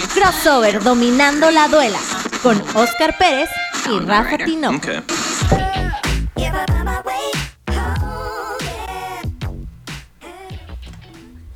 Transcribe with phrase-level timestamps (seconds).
[0.00, 1.98] Crossover dominando la duela
[2.42, 3.50] con Oscar Pérez
[3.90, 4.88] y Rafa Tinoco.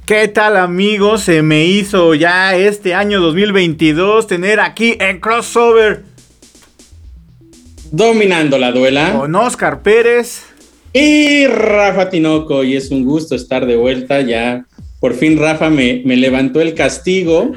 [0.04, 1.22] ¿Qué tal amigos?
[1.22, 6.04] Se me hizo ya este año 2022 tener aquí en Crossover
[7.90, 10.42] dominando la duela con Oscar Pérez
[10.92, 12.62] y Rafa Tinoco.
[12.64, 14.66] Y es un gusto estar de vuelta ya.
[15.00, 17.52] Por fin Rafa me, me levantó el castigo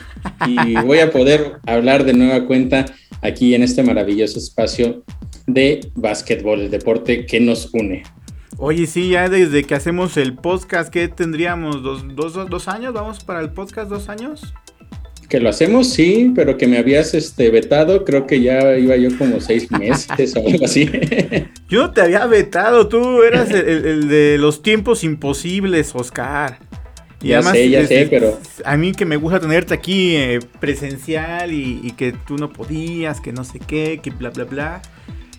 [0.48, 2.86] y voy a poder hablar de nueva cuenta
[3.22, 5.04] aquí en este maravilloso espacio
[5.48, 8.04] de básquetbol, el deporte que nos une.
[8.58, 11.82] Oye, sí, ya desde que hacemos el podcast, ¿qué tendríamos?
[11.82, 12.04] ¿Dos,
[12.50, 12.94] dos, años?
[12.94, 14.54] ¿Vamos para el podcast dos años?
[15.30, 19.18] Que lo hacemos, sí, pero que me habías este, vetado, creo que ya iba yo
[19.18, 20.90] como seis meses o algo así.
[21.70, 26.58] Yo no te había vetado, tú eras el, de los tiempos imposibles, Oscar.
[27.22, 28.40] Y ya sé, ya sé, pero...
[28.64, 33.20] A mí que me gusta tenerte aquí eh, presencial y, y, que tú no podías,
[33.20, 34.82] que no sé qué, que bla, bla, bla.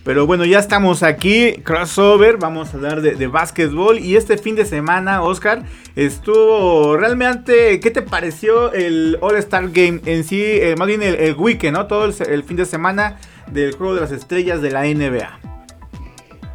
[0.03, 3.99] Pero bueno, ya estamos aquí, crossover, vamos a hablar de, de básquetbol.
[3.99, 5.63] Y este fin de semana, Oscar,
[5.95, 10.41] estuvo realmente, ¿qué te pareció el All-Star Game en sí?
[10.41, 11.85] Eh, más bien el, weekend, ¿no?
[11.85, 13.19] Todo el, fin de semana
[13.51, 15.50] del Juego de las Estrellas de la NBA.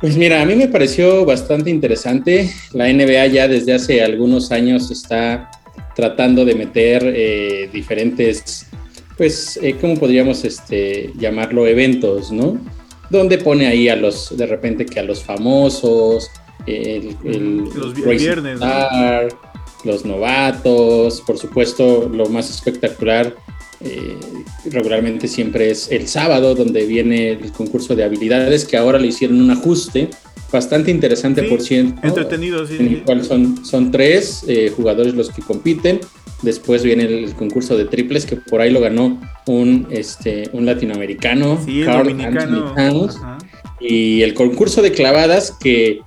[0.01, 2.53] Pues mira, a mí me pareció bastante interesante.
[2.73, 5.51] La NBA ya desde hace algunos años está
[5.95, 8.67] tratando de meter eh, diferentes,
[9.17, 11.67] pues, eh, ¿cómo podríamos este, llamarlo?
[11.67, 12.59] Eventos, ¿no?
[13.11, 16.31] donde pone ahí a los, de repente que a los famosos,
[16.67, 17.17] el,
[17.75, 18.61] los viernes,
[19.85, 23.35] los novatos, por supuesto, lo más espectacular
[23.81, 24.17] eh,
[24.71, 29.41] regularmente siempre es el sábado, donde viene el concurso de habilidades, que ahora le hicieron
[29.41, 30.11] un ajuste
[30.51, 32.01] bastante interesante, por cierto.
[32.03, 32.77] Entretenido, sí.
[32.79, 36.01] En el cual son, son tres eh, jugadores los que compiten.
[36.43, 41.61] Después viene el, concurso de triples, que por ahí lo ganó un, este, un latinoamericano,
[41.65, 43.09] sí, dominicano.
[43.81, 46.01] Y el concurso de clavadas, que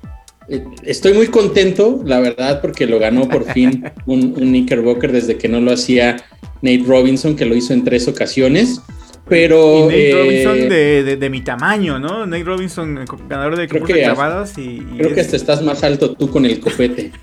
[0.48, 5.38] eh, estoy muy contento, la verdad, porque lo ganó por fin un, un Knickerbocker desde
[5.38, 6.18] que no lo hacía
[6.62, 8.82] Nate Robinson, que lo hizo en tres ocasiones.
[9.28, 9.86] Pero.
[9.86, 12.26] Nate Robinson eh, de, mi tamaño, ¿no?
[12.26, 14.58] Nate Robinson, ganador de concurso de clavadas.
[14.58, 17.12] Y, creo que hasta estás más alto tú con el copete.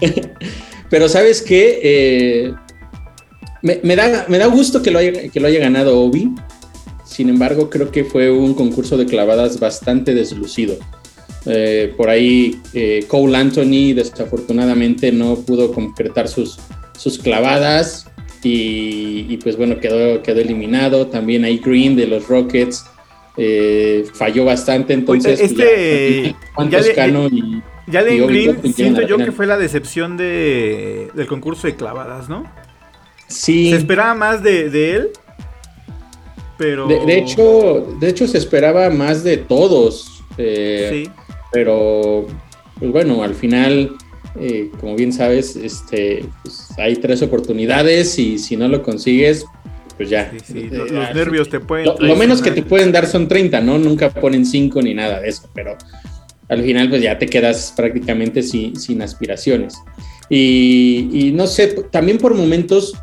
[0.90, 2.54] Pero sabes qué, eh,
[3.62, 6.30] me, da, me da gusto que lo, haya, que lo haya ganado Obi.
[7.04, 10.76] Sin embargo, creo que fue un concurso de clavadas bastante deslucido.
[11.46, 16.58] Eh, por ahí eh, Cole Anthony desafortunadamente no pudo concretar sus,
[16.98, 18.06] sus clavadas
[18.44, 21.06] y, pues bueno, quedó, quedó eliminado.
[21.06, 22.86] También ahí Green de los Rockets
[24.14, 25.40] falló bastante, entonces...
[25.40, 26.34] Pues, este,
[26.70, 31.76] ya, y ya de Green siento yo que fue la decepción de, del concurso de
[31.76, 32.44] clavadas, ¿no?
[33.28, 33.70] Sí.
[33.70, 35.10] Se esperaba más de, él,
[36.56, 36.86] pero...
[36.86, 40.22] De, hecho, de hecho, se esperaba más de todos.
[40.38, 41.10] Eh, sí.
[41.52, 42.26] Pero,
[42.78, 43.92] pues bueno, al final,
[44.40, 49.44] eh, como bien sabes, este, pues, hay tres oportunidades y si no lo consigues,
[49.96, 50.32] pues ya.
[50.44, 51.86] Sí, los, nervios te pueden...
[51.86, 53.78] Lo, lo, menos que te pueden dar son 30, ¿no?
[53.78, 55.76] Nunca ponen 5 ni nada de eso, pero
[56.48, 59.74] al final pues ya te quedas prácticamente sin, sin aspiraciones.
[60.30, 62.94] Y, no sé, también por momentos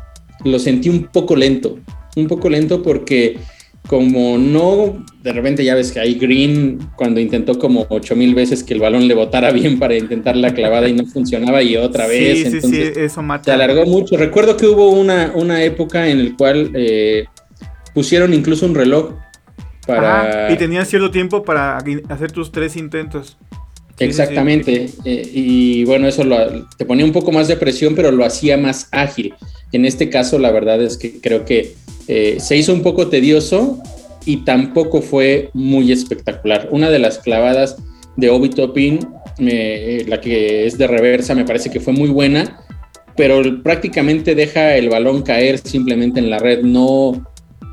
[0.44, 1.78] lo sentí un poco lento,
[2.16, 3.38] un poco lento porque
[3.86, 8.62] como no, de repente ya ves que hay Green cuando intentó como ocho mil veces
[8.62, 12.06] que el balón le botara bien para intentar la clavada y no funcionaba y otra
[12.06, 12.38] vez.
[12.38, 13.44] Sí, entonces, sí, eso mata.
[13.44, 14.16] Se alargó mucho.
[14.16, 17.24] Recuerdo que hubo una, una época en la cual eh,
[17.92, 19.14] pusieron incluso un reloj
[20.48, 21.78] y tenías cierto tiempo para
[22.08, 23.36] hacer tus tres intentos.
[23.98, 24.90] Exactamente.
[25.04, 26.24] Eh, y bueno, eso
[26.76, 29.34] te ponía un poco más de presión, pero lo hacía más ágil.
[29.72, 31.74] En este caso, la verdad es que creo que
[32.08, 33.78] eh, se hizo un poco tedioso
[34.24, 36.68] y tampoco fue muy espectacular.
[36.70, 37.76] Una de las clavadas
[38.16, 39.00] de Obi Topping,
[39.38, 42.60] eh, la que es de reversa, me parece que fue muy buena,
[43.16, 46.62] pero prácticamente deja el balón caer simplemente en la red.
[46.62, 47.26] No,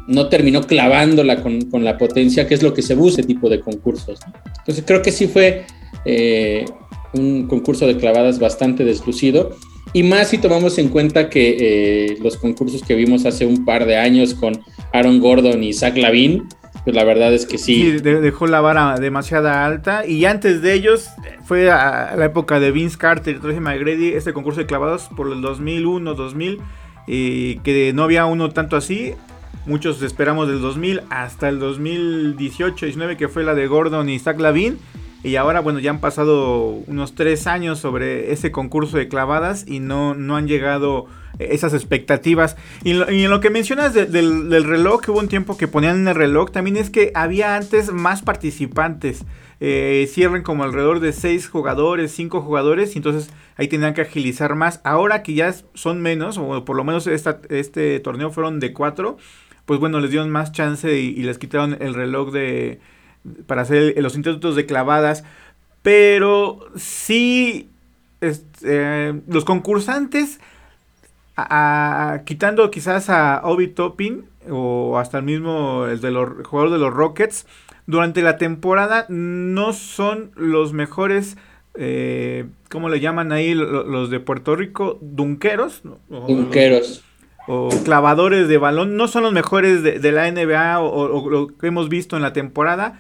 [0.07, 3.49] no terminó clavándola con, con, la potencia, que es lo que se busca ese tipo
[3.49, 4.19] de concursos.
[4.59, 5.65] Entonces creo que sí fue
[6.05, 6.65] eh,
[7.13, 9.55] un concurso de clavadas bastante deslucido.
[9.93, 13.85] Y más si tomamos en cuenta que eh, los concursos que vimos hace un par
[13.85, 14.61] de años con
[14.93, 16.47] Aaron Gordon y Zach Lavin,
[16.83, 17.97] pues la verdad es que sí.
[17.97, 20.05] Sí, dejó la vara demasiada alta.
[20.05, 21.09] Y antes de ellos
[21.43, 25.31] fue a la época de Vince Carter y Tracy McGrady, este concurso de clavadas por
[25.31, 26.59] el 2001, 2000,
[27.07, 29.13] y que no había uno tanto así.
[29.65, 34.77] Muchos esperamos del 2000 hasta el 2018-19 que fue la de Gordon y Zach Lavin.
[35.23, 39.79] Y ahora, bueno, ya han pasado unos tres años sobre ese concurso de clavadas y
[39.79, 41.07] no, no han llegado
[41.39, 42.55] esas expectativas.
[42.83, 46.51] Y, en lo que mencionas del, reloj, hubo un tiempo que ponían en el reloj,
[46.51, 49.25] también es que había antes más participantes.
[49.61, 54.55] Eh, cierren como alrededor de 6 jugadores, 5 jugadores, y entonces ahí tenían que agilizar
[54.55, 54.79] más.
[54.83, 59.17] Ahora que ya son menos, o por lo menos este torneo fueron de 4,
[59.65, 62.79] pues bueno, les dieron más chance y, les quitaron el reloj de
[63.45, 65.23] para hacer los intentos de clavadas.
[65.81, 67.69] Pero sí,
[68.21, 70.39] este, los concursantes
[72.25, 76.93] quitando quizás a Obi Toppin o hasta el mismo el de los jugador de los
[76.93, 77.45] Rockets,
[77.85, 81.37] durante la temporada no son los mejores,
[81.75, 84.97] eh, ¿cómo le llaman ahí los de Puerto Rico?
[85.01, 85.81] Dunqueros.
[86.09, 87.03] Dunqueros.
[87.47, 91.89] O, clavadores de balón, no son los mejores de, la NBA o, lo que hemos
[91.89, 92.99] visto en la temporada.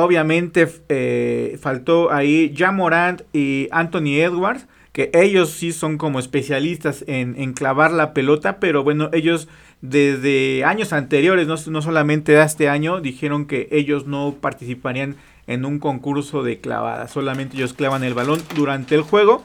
[0.00, 7.52] Obviamente eh, faltó ahí Jamorant y Anthony Edwards que ellos sí son como especialistas en,
[7.52, 9.48] clavar la pelota, pero bueno, ellos
[9.80, 15.16] desde años anteriores, no, no solamente este año, dijeron que ellos no participarían
[15.48, 19.44] en un concurso de clavada, solamente ellos clavan el balón durante el juego,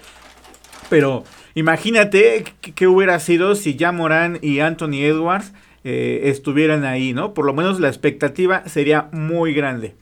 [0.89, 1.23] pero
[1.55, 2.43] imagínate
[2.75, 5.51] qué hubiera sido si ya Morán y Anthony Edwards
[5.83, 7.33] eh, estuvieran ahí, ¿no?
[7.33, 9.95] Por lo menos la expectativa sería muy grande.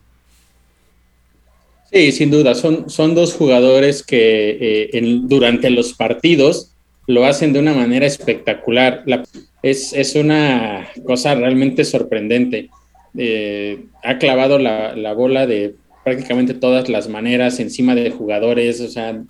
[1.91, 6.71] Sí, sin duda, son, son dos jugadores que eh, durante los partidos
[7.05, 9.03] lo hacen de una manera espectacular.
[9.61, 12.69] es, una cosa realmente sorprendente.
[13.17, 19.21] Eh, ha clavado la, bola de prácticamente todas las maneras encima de jugadores, o sea,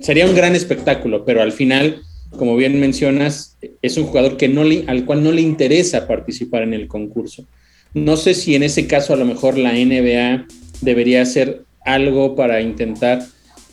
[0.00, 2.00] sería un gran espectáculo, pero al final,
[2.30, 6.62] como bien mencionas, es un jugador que no le, al cual no le interesa participar
[6.62, 7.46] en el concurso.
[7.92, 10.46] No sé si en ese caso a lo mejor la NBA
[10.80, 13.22] debería ser algo para intentar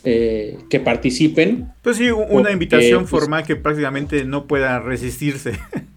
[0.04, 1.72] eh, que participen.
[1.82, 5.54] Pues sí, una invitación pues, formal que prácticamente no pueda resistirse.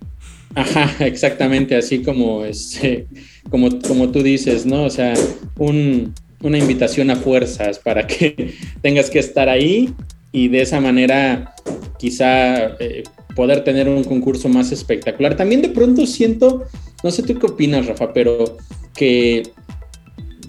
[0.54, 3.06] Ajá, exactamente, así como, este,
[3.48, 4.84] como, como tú dices, ¿no?
[4.84, 5.14] O sea,
[5.56, 9.94] una invitación a fuerzas para que tengas que estar ahí
[10.32, 11.54] y de esa manera
[11.98, 13.04] quizá eh,
[13.36, 15.36] poder tener un concurso más espectacular.
[15.36, 16.64] También de pronto siento,
[17.02, 18.56] no sé tú qué opinas, Rafa, pero
[18.94, 19.42] que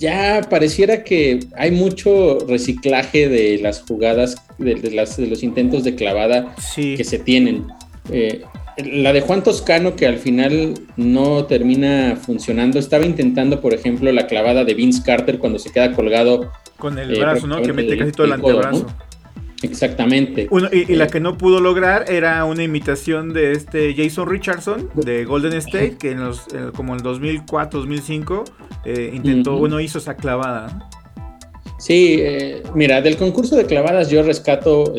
[0.03, 5.95] ya pareciera que hay mucho reciclaje de las jugadas, de, las, de los intentos de
[5.95, 7.67] clavada que se tienen.
[8.11, 8.41] Eh,
[8.75, 14.27] la de Juan Toscano, que al final no termina funcionando, estaba intentando, por ejemplo, la
[14.27, 16.51] clavada de Vince Carter cuando se queda colgado.
[16.77, 17.61] Con el brazo, ¿no?
[17.61, 18.85] Que mete casi todo el, antebrazo.
[19.63, 20.47] Exactamente.
[20.71, 25.23] y, la eh, que no pudo lograr era una imitación de este Jason Richardson de
[25.25, 26.45] Golden State, que en los,
[26.75, 28.43] como en 2004, 2005
[28.85, 30.89] eh, intentó, uno hizo esa clavada.
[31.79, 34.93] Sí, eh, mira, del concurso de clavadas yo rescato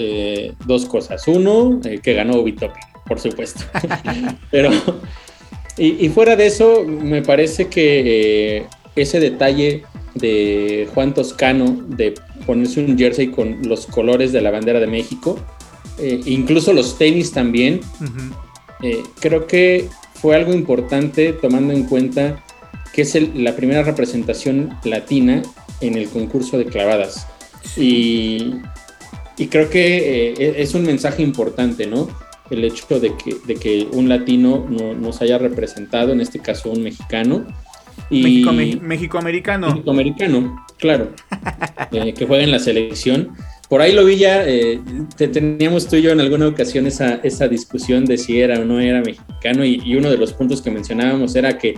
[0.67, 1.27] dos cosas.
[1.29, 3.65] Uno, que ganó Vitopi, por supuesto.
[4.51, 4.71] Pero,
[5.77, 12.15] y, y, fuera de eso, me parece que ese detalle de Juan Toscano de
[12.47, 15.39] ponerse un jersey con los colores de la bandera de México,
[15.99, 17.81] eh, incluso los tenis también.
[18.83, 22.45] Eh, creo que fue algo importante tomando en cuenta
[22.93, 25.43] que es la primera representación latina
[25.81, 27.27] en el concurso de clavadas.
[27.77, 28.61] Y,
[29.51, 32.09] creo que eh, es un mensaje importante, ¿no?
[32.51, 36.83] El hecho de que, de que un latino nos haya representado, en este caso un
[36.83, 37.47] mexicano,
[38.11, 38.23] y
[38.81, 39.69] México-americano.
[39.69, 41.13] México-americano, claro.
[41.93, 43.31] Eh, que juega en la selección.
[43.69, 44.81] Por ahí lo vi ya, eh,
[45.17, 48.79] teníamos tú y yo en alguna ocasión esa, esa discusión de si era o no
[48.79, 51.75] era mexicano y, uno de los puntos que mencionábamos era que,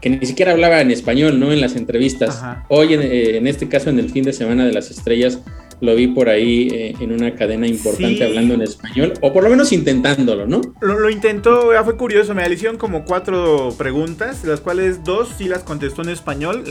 [0.00, 1.52] que, ni siquiera hablaba en español, ¿no?
[1.52, 2.42] En las entrevistas.
[2.68, 5.40] Hoy, en, eh, en, este caso, en el fin de semana de las estrellas,
[5.80, 9.50] lo vi por ahí eh, en una cadena importante hablando en español, o por lo
[9.50, 10.60] menos intentándolo, ¿no?
[10.80, 15.62] Lo, intentó, ya fue curioso, me hicieron como cuatro preguntas, las cuales dos sí las
[15.62, 16.64] contestó en español,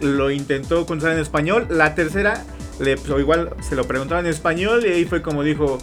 [0.00, 2.44] lo intentó contestar en español, la tercera,
[2.80, 5.78] le, pues, igual se lo preguntaba en español y ahí fue como dijo,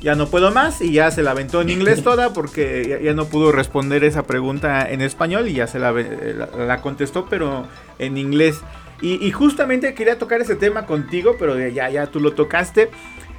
[0.00, 3.24] ya no puedo más y ya se la aventó en inglés toda porque ya, no
[3.24, 7.66] pudo responder esa pregunta en español y ya se la, la contestó pero
[7.98, 8.60] en inglés.
[9.00, 12.90] Y, justamente quería tocar ese tema contigo, pero ya, ya tú lo tocaste.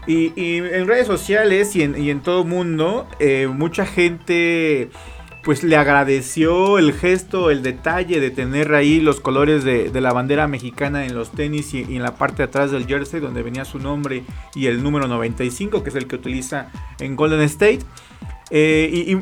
[0.08, 4.90] Y, en redes sociales y en, y en todo mundo, eh, mucha gente
[5.44, 10.48] pues le agradeció el gesto, el detalle de tener ahí los colores de, la bandera
[10.48, 13.64] mexicana en los tenis y, y, en la parte de atrás del jersey donde venía
[13.64, 14.24] su nombre
[14.56, 17.80] y el número 95, que es el que utiliza en Golden State.
[18.52, 19.22] Eh,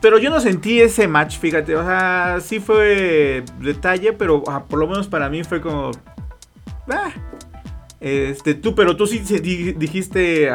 [0.00, 1.74] pero yo no sentí ese match, fíjate.
[1.76, 5.90] O sea, sí fue detalle, pero por lo menos para mí fue como.
[6.88, 7.10] Ah,
[8.00, 10.50] Este, tú, pero tú sí dijiste,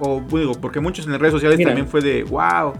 [0.00, 2.72] o, digo, porque muchos en las redes sociales también fue de, wow,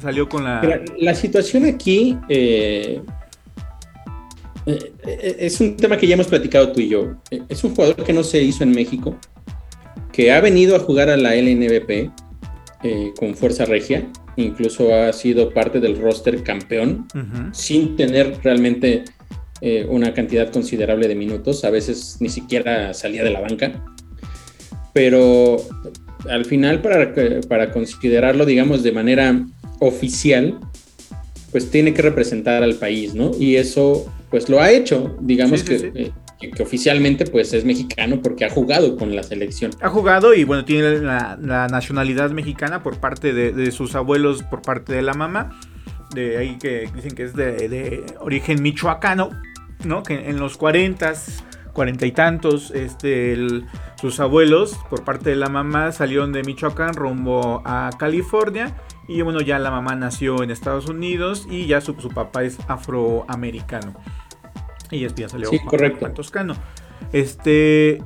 [0.00, 0.82] salió con la...
[0.98, 3.00] La, situación aquí eh,
[4.66, 7.14] eh, es un tema que ya hemos platicado tú y yo.
[7.48, 9.16] Es un jugador que no se hizo en México,
[10.10, 12.10] que ha venido a jugar a la LNBP
[13.18, 17.06] con Fuerza Regia, incluso ha sido parte del roster campeón,
[17.52, 19.04] sin tener realmente
[19.60, 23.84] eh, una cantidad considerable de minutos, a veces ni siquiera salía de la banca,
[24.92, 25.56] pero
[26.28, 27.14] al final para,
[27.48, 29.46] para considerarlo, digamos, de manera
[29.80, 30.58] oficial,
[31.50, 33.30] pues tiene que representar al país, ¿no?
[33.38, 36.12] Y eso, pues lo ha hecho, digamos eh, que,
[36.50, 39.72] que, oficialmente, pues es mexicano porque ha jugado con la selección.
[39.80, 41.36] Ha jugado y bueno, tiene la,
[41.70, 45.50] nacionalidad mexicana por parte de, sus abuelos, por parte de la mamá
[46.14, 49.30] de ahí que dicen que es de, origen michoacano,
[49.84, 50.02] ¿no?
[50.02, 51.12] Que en los 40,
[51.72, 53.36] 40 y tantos, este,
[54.00, 58.74] sus abuelos, por parte de la mamá, salieron de Michoacán rumbo a California.
[59.08, 63.94] Y bueno, ya la mamá nació en Estados Unidos y ya su, papá es afroamericano.
[64.94, 66.00] Y ya salió sí, correcto.
[66.00, 66.54] Juan Toscano.
[67.12, 68.02] Este.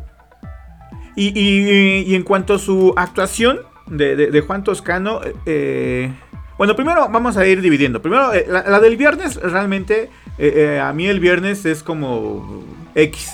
[1.17, 6.13] Y, en cuanto a su actuación de, Juan Toscano, eh,
[6.59, 8.03] bueno, primero vamos a ir dividiendo.
[8.03, 12.65] Primero, eh, la, del viernes realmente, eh, eh, a mí el viernes es como
[12.97, 13.33] X.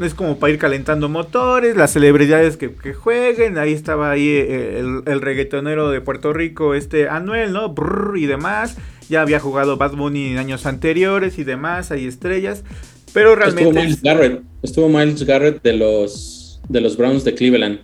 [0.00, 3.58] Es como para ir calentando motores, las celebridades que, jueguen.
[3.58, 7.74] Ahí estaba ahí el, reggaetonero de Puerto Rico, este Anuel, ¿no?
[8.16, 8.76] y demás.
[9.08, 12.64] Ya había jugado Bad Bunny en años anteriores y demás, hay estrellas.
[13.12, 13.68] Pero realmente...
[13.68, 17.80] Estuvo Miles Garrett, estuvo Miles Garrett de los, de los Browns de Cleveland.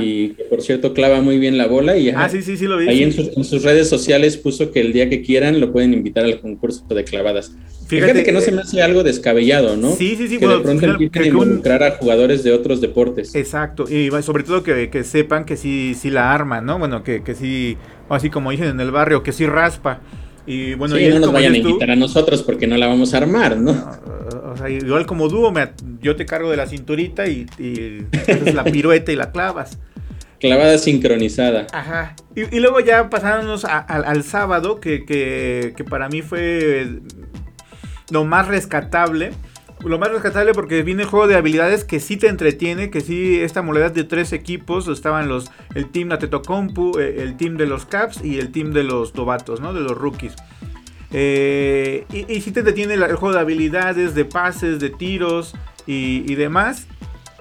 [0.00, 2.78] Y que por cierto clava muy bien la bola y ah, sí, sí, sí, lo
[2.78, 2.88] vi.
[2.88, 6.40] ahí en, sus, redes sociales puso que el día que quieran lo pueden invitar al
[6.40, 7.52] concurso de clavadas.
[7.88, 9.92] Fíjate, que no se me hace algo descabellado, ¿no?
[9.92, 10.38] Sí, sí, sí.
[10.38, 13.34] Que de pronto empiecen a involucrar a jugadores de otros deportes.
[13.34, 16.78] Exacto, y sobre todo que, sepan que sí, sí la arma, ¿no?
[16.78, 17.76] Bueno, que, que sí,
[18.08, 20.00] así como dicen en el barrio, que sí raspa.
[20.46, 23.18] Y bueno, sí, no nos vayan a invitar a nosotros porque no la vamos a
[23.18, 23.72] armar, ¿no?
[24.50, 25.68] o sea, igual como dúo, me,
[26.00, 27.46] yo te cargo de la cinturita y,
[28.12, 29.78] haces la pirueta y la clavas.
[30.40, 31.66] Clavada sincronizada.
[31.72, 32.14] Ajá.
[32.36, 37.00] Y, luego ya pasándonos al sábado, que, que, para mí fue
[38.10, 39.32] lo más rescatable
[39.84, 43.40] lo más rescatable porque viene el juego de habilidades que sí te entretiene, que sí,
[43.40, 47.86] esta moneda de tres equipos, estaban los, el team Natetocompu, eh, el team de los
[47.86, 49.72] Caps y el team de los Tobatos, ¿no?
[49.72, 50.34] De los rookies.
[51.10, 55.54] Eh, y, sí te entretiene el, juego de habilidades, de pases, de tiros
[55.86, 56.86] y, demás.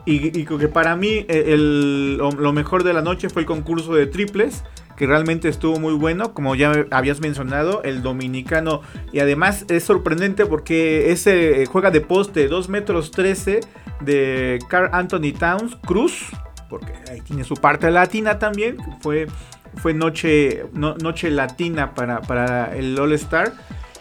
[0.06, 4.64] Y, que para mí eh, lo mejor de la noche fue el concurso de triples
[4.98, 8.82] que realmente estuvo muy bueno, como ya habías mencionado, el dominicano.
[9.14, 13.60] Y además es sorprendente porque ese juega de poste 2 metros 13
[14.02, 16.26] de Carl Anthony Towns Cruz,
[16.68, 19.28] porque ahí tiene su parte latina también, fue,
[19.76, 23.54] fue noche, noche latina para, para el All Star.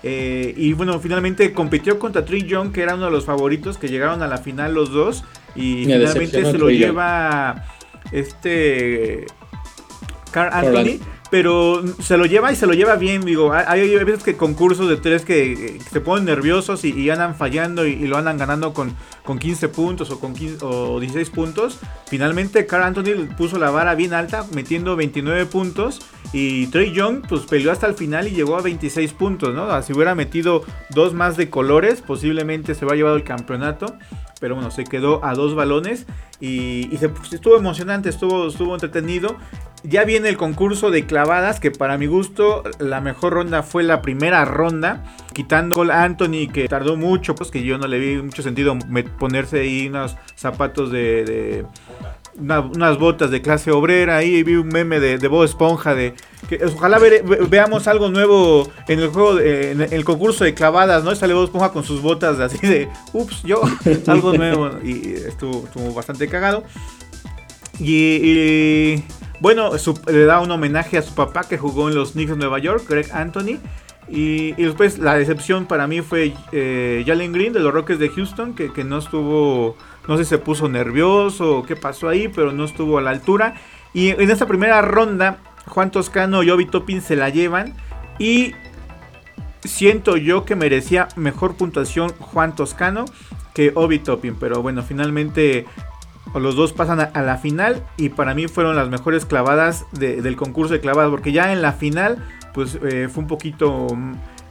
[0.03, 3.89] Eh, y bueno, finalmente compitió contra Trey Young, que era uno de los favoritos, que
[3.89, 5.25] llegaron a la final los dos.
[5.55, 7.65] Y finalmente se lo lleva
[8.13, 9.27] este
[10.31, 14.37] Carl Anthony, pero se lo lleva y se lo lleva bien, digo, hay, veces que
[14.37, 18.95] concursos de tres que, se ponen nerviosos y, andan fallando y, lo andan ganando con,
[19.25, 21.79] con 15 puntos o con 15, o 16 puntos.
[22.07, 26.01] Finalmente Carl Anthony puso la vara bien alta, metiendo 29 puntos
[26.33, 29.83] y Trey Young pues peleó hasta el final y llegó a 26 puntos, ¿no?
[29.83, 33.97] Si hubiera metido dos más de colores, posiblemente se va a llevar el campeonato
[34.41, 36.07] pero bueno, se quedó a dos balones
[36.41, 39.37] y, estuvo emocionante, estuvo, estuvo entretenido.
[39.83, 44.03] Ya viene el concurso de clavadas, que para mi gusto la mejor ronda fue la
[44.03, 48.43] primera ronda, quitando a Anthony que tardó mucho, pues que yo no le vi mucho
[48.43, 48.77] sentido
[49.19, 51.65] ponerse ahí unos zapatos de
[52.39, 54.17] unas botas de clase obrera.
[54.17, 55.95] Ahí vi un meme de, de Bob Esponja.
[55.95, 56.15] de
[56.49, 56.99] que Ojalá
[57.49, 61.15] veamos algo nuevo en el juego, en el concurso de clavadas, ¿no?
[61.15, 63.61] Sale Bob Esponja con sus botas así de, ups, yo,
[64.07, 64.71] algo nuevo.
[64.83, 66.65] Y estuvo, estuvo bastante cagado.
[67.79, 69.03] Y,
[69.41, 69.73] bueno,
[70.07, 72.85] le da un homenaje a su papá que jugó en los Knicks de Nueva York,
[72.89, 73.59] Greg Anthony.
[74.09, 78.55] Y, después la decepción para mí fue eh, Jalen Green de los Rockets de Houston,
[78.55, 79.77] que, que no estuvo
[80.09, 83.11] no sé si se puso nervioso o qué pasó ahí, pero no estuvo a la
[83.11, 83.55] altura.
[83.93, 87.75] Y en esta primera ronda, Juan Toscano y Obi Toppin se la llevan.
[88.19, 88.55] Y
[89.65, 93.05] siento yo que merecía mejor puntuación Juan Toscano
[93.55, 94.37] que Obi Toppin.
[94.37, 95.67] Pero bueno, finalmente
[96.35, 97.83] los dos pasan a, la final.
[97.97, 101.11] Y para mí fueron las mejores clavadas del concurso de clavadas.
[101.11, 103.89] Porque ya en la final, pues eh, fue un poquito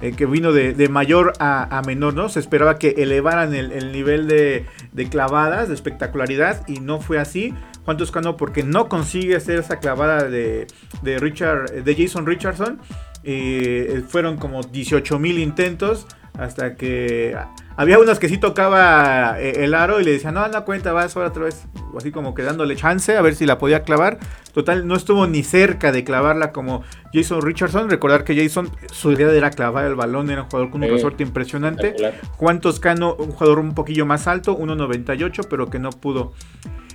[0.06, 2.30] eh, que vino de, mayor a, menor, ¿no?
[2.30, 4.66] Se esperaba que elevaran el, nivel de,
[5.10, 7.56] clavadas, de espectacularidad, y no fue así.
[7.86, 10.68] Juan Toscano porque no consigue hacer esa clavada de,
[11.02, 12.80] de Richard, de Jason Richardson.
[13.24, 16.06] Eh, fueron como 18 mil intentos
[16.38, 17.36] hasta que
[17.78, 21.16] había unas que sí tocaba eh, el aro y le decían, no, no cuenta, vas
[21.16, 21.66] ahora otra vez.
[21.98, 24.20] Así como que dándole chance a ver si la podía clavar.
[24.54, 27.90] Total, no estuvo ni cerca de clavarla como Jason Richardson.
[27.90, 31.24] Recordar que Jason, su idea era clavar el balón, era un jugador con un resorte
[31.24, 31.96] impresionante.
[32.38, 36.34] Juan Toscano, un jugador un poquillo más alto, 1.98, pero que no pudo.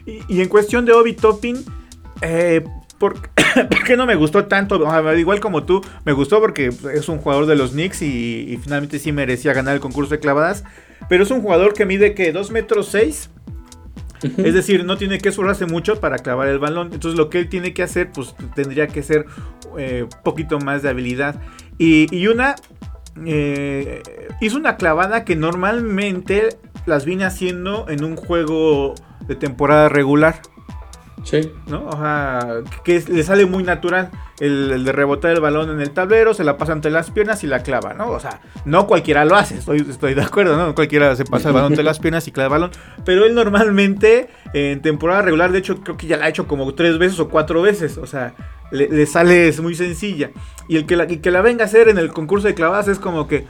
[0.06, 1.56] Y, en cuestión de Obi Topping,
[2.22, 2.64] eh,
[3.68, 4.78] ¿Por, qué no me gustó tanto?
[5.16, 9.10] igual como tú, me gustó porque es un jugador de los Knicks y, finalmente sí
[9.10, 10.64] merecía ganar el concurso de clavadas.
[11.08, 13.30] Pero es un jugador que mide que 2 metros 6.
[14.22, 16.90] Es decir, no tiene que esforzarse mucho para clavar el balón.
[16.92, 19.24] Entonces lo que él tiene que hacer, pues tendría que ser
[19.72, 21.40] un eh, poquito más de habilidad.
[21.78, 22.54] Y, una...
[23.24, 24.02] Eh,
[24.42, 26.50] hizo una clavada que normalmente
[26.84, 28.94] las viene haciendo en un juego
[29.26, 30.42] de temporada regular.
[31.24, 31.52] Sí.
[31.66, 31.86] ¿No?
[31.86, 34.10] O sea, que le sale muy natural
[34.40, 37.46] el, de rebotar el balón en el tablero, se la pasa entre las piernas y
[37.46, 38.10] la clava, ¿no?
[38.10, 40.74] O sea, no cualquiera lo hace, estoy, de acuerdo, ¿no?
[40.74, 42.70] Cualquiera se pasa el balón entre las piernas y clava el balón.
[43.04, 46.74] Pero él normalmente, en temporada regular, de hecho, creo que ya la ha hecho como
[46.74, 47.98] tres veces o cuatro veces.
[47.98, 48.34] O sea,
[48.70, 50.30] le, sale es muy sencilla.
[50.68, 52.88] Y el que la, y que la venga a hacer en el concurso de clavadas
[52.88, 53.44] es como que.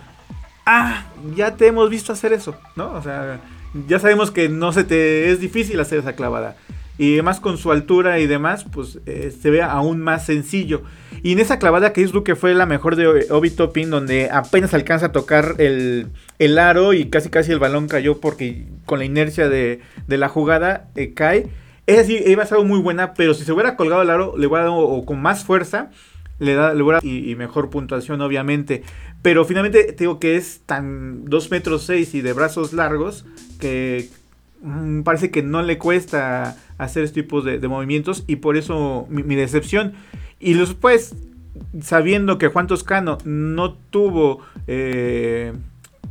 [0.67, 2.93] Ah, ya te hemos visto hacer eso, ¿no?
[2.93, 3.41] O sea,
[3.89, 6.57] ya sabemos que no se te es difícil hacer esa clavada
[7.01, 10.83] y además con su altura y demás, pues eh, se ve aún más sencillo.
[11.23, 14.75] Y en esa clavada que es que fue la mejor de Obi Topping, donde apenas
[14.75, 16.11] alcanza a tocar el,
[16.59, 21.15] aro y casi casi el balón cayó porque con la inercia de, la jugada eh,
[21.15, 21.49] cae.
[21.87, 24.47] Es así, iba a ser muy buena, pero si se hubiera colgado el aro, le
[24.47, 25.89] hubiera dado con más fuerza,
[26.39, 28.83] le da y, mejor puntuación obviamente.
[29.23, 33.25] Pero finalmente te digo que es tan 2 metros 6 y de brazos largos
[33.59, 34.11] que
[35.05, 39.95] parece que no le cuesta hacer este tipo de, movimientos y por eso mi, decepción.
[40.39, 41.15] Y después,
[41.81, 45.53] sabiendo que Juan Toscano no tuvo eh,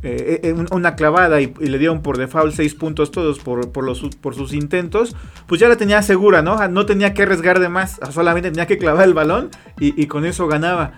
[0.02, 4.34] eh, eh, una clavada y, le dieron por default 6 puntos todos por, los, por
[4.34, 5.14] sus intentos,
[5.46, 6.66] pues ya la tenía segura, ¿no?
[6.68, 10.24] No tenía que arriesgar de más, solamente tenía que clavar el balón y, y con
[10.24, 10.92] eso ganaba.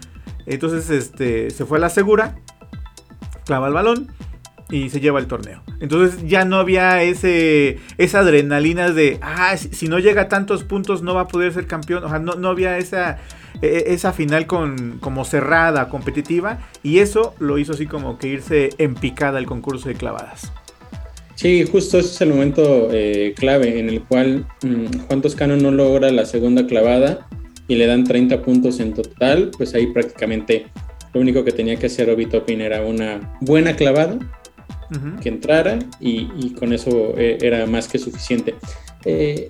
[0.47, 2.37] Entonces este, se fue a la segura,
[3.45, 4.09] clava el balón
[4.73, 5.63] y se lleva el torneo.
[5.81, 11.03] Entonces ya no había ese esa adrenalina de, ah, si, no llega a tantos puntos
[11.03, 12.03] no va a poder ser campeón.
[12.05, 13.19] O sea, no, no había esa,
[13.61, 16.59] e, esa final con, como cerrada, competitiva.
[16.83, 20.51] Y eso lo hizo así como que irse en picada el concurso de clavadas.
[21.35, 25.71] Sí, justo ese es el momento eh, clave en el cual mm, Juan Toscano no
[25.71, 27.27] logra la segunda clavada
[27.69, 29.51] y le dan 30 puntos en total.
[29.55, 30.67] Pues ahí prácticamente
[31.13, 34.19] lo único que tenía que hacer Obi Topin era una buena clavada
[35.23, 38.55] que entrara y, con eso eh, era más que suficiente.
[39.05, 39.49] Eh,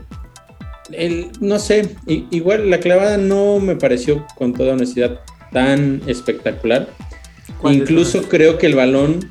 [1.41, 5.21] no sé, igual la clavada no me pareció con toda honestidad
[5.53, 6.89] tan espectacular.
[7.65, 9.31] Incluso creo que el balón,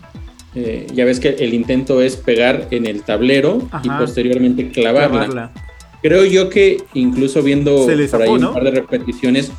[0.55, 5.51] eh, ya ves que el intento es pegar en el tablero y posteriormente clavarla.
[6.01, 9.51] Creo yo que incluso viendo por ahí un par de repeticiones,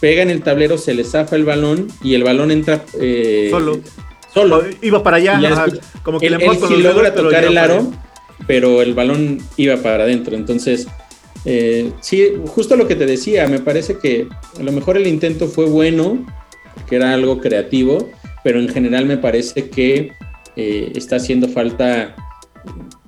[0.00, 2.84] pega en el tablero, se le zafa el balón y el balón entra
[3.50, 3.80] solo
[4.42, 4.62] Solo.
[4.82, 5.66] Iba para allá.
[6.02, 7.92] como que le él sí logra tocar el aro,
[8.46, 10.36] pero el balón iba para adentro.
[10.36, 10.86] Entonces,
[11.44, 15.46] eh, sí, justo lo que te decía, me parece que a lo mejor el intento
[15.48, 16.26] fue bueno,
[16.88, 18.10] que era algo creativo,
[18.42, 20.12] pero en general me parece que
[20.56, 22.16] eh, está haciendo falta,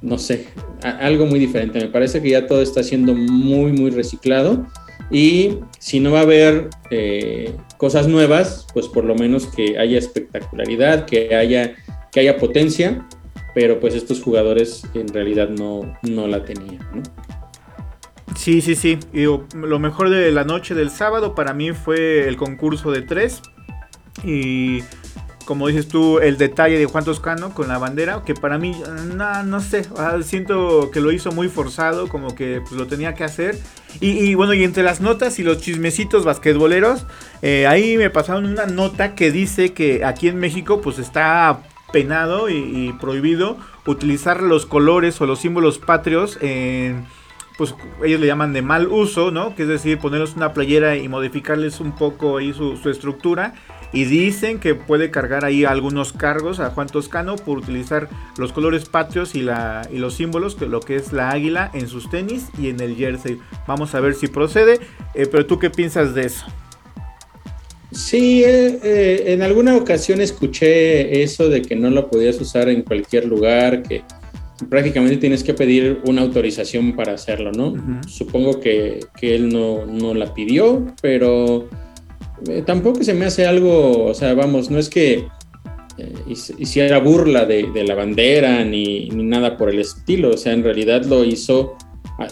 [0.01, 0.47] no sé,
[0.83, 1.81] algo muy diferente.
[1.81, 4.67] Me parece que ya todo está siendo muy, muy reciclado.
[5.11, 9.99] Y si no va a haber eh, cosas nuevas, pues por lo menos que haya
[9.99, 11.75] espectacularidad, que haya,
[12.13, 13.07] que haya potencia,
[13.55, 17.03] pero pues estos jugadores en realidad no, no la tenían, ¿no?
[18.37, 18.99] Sí, sí, sí.
[19.13, 23.43] Y lo mejor de la noche del sábado para mí fue el concurso de tres.
[24.25, 24.83] Y
[25.51, 28.73] como dices tú, el detalle de Juan Toscano con la bandera, que para mí,
[29.17, 29.85] no, no sé,
[30.23, 33.59] siento que lo hizo muy forzado, como que pues, lo tenía que hacer.
[33.99, 37.05] Y, bueno, y entre las notas y los chismecitos basquetboleros,
[37.43, 41.59] eh, ahí me pasaron una nota que dice que aquí en México pues está
[41.93, 46.39] penado y, prohibido utilizar los colores o los símbolos patrios
[47.59, 49.57] pues ellos le llaman de mal uso, ¿no?
[49.57, 53.55] Que es decir, ponerles una playera y modificarles un poco ahí su estructura.
[53.93, 58.85] Y dicen que puede cargar ahí algunos cargos a Juan Toscano por utilizar los colores
[58.85, 62.49] patrios y, la, y los símbolos, que lo que es la águila en sus tenis
[62.59, 63.39] y en el jersey.
[63.67, 64.81] Vamos a ver si procede.
[65.15, 66.47] Eh, pero tú qué piensas de eso?
[67.93, 72.83] Sí, eh, eh, en alguna ocasión escuché eso de que no lo podías usar en
[72.83, 74.05] cualquier lugar, que
[74.69, 77.75] prácticamente tienes que pedir una autorización para hacerlo, ¿no?
[78.07, 81.69] Supongo que, él no, la pidió, pero
[82.49, 85.27] eh, tampoco se me hace algo, o sea, vamos, no es que
[86.59, 91.05] hiciera burla de, la bandera ni, ni, nada por el estilo, o sea, en realidad
[91.05, 91.77] lo hizo
[92.19, 92.29] ah,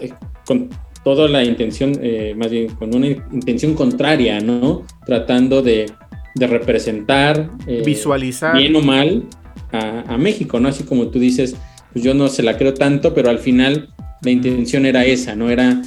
[0.47, 0.71] con
[1.05, 4.85] toda la intención, eh, más bien con una intención contraria, ¿no?
[5.07, 5.91] Tratando de,
[6.37, 9.25] representar, eh, visualizar, bien o mal,
[9.73, 10.69] a, México, ¿no?
[10.69, 11.57] Así como tú dices,
[11.93, 13.93] pues yo no se la creo tanto, pero al final
[14.23, 15.51] la intención era esa, ¿no?
[15.51, 15.83] Era,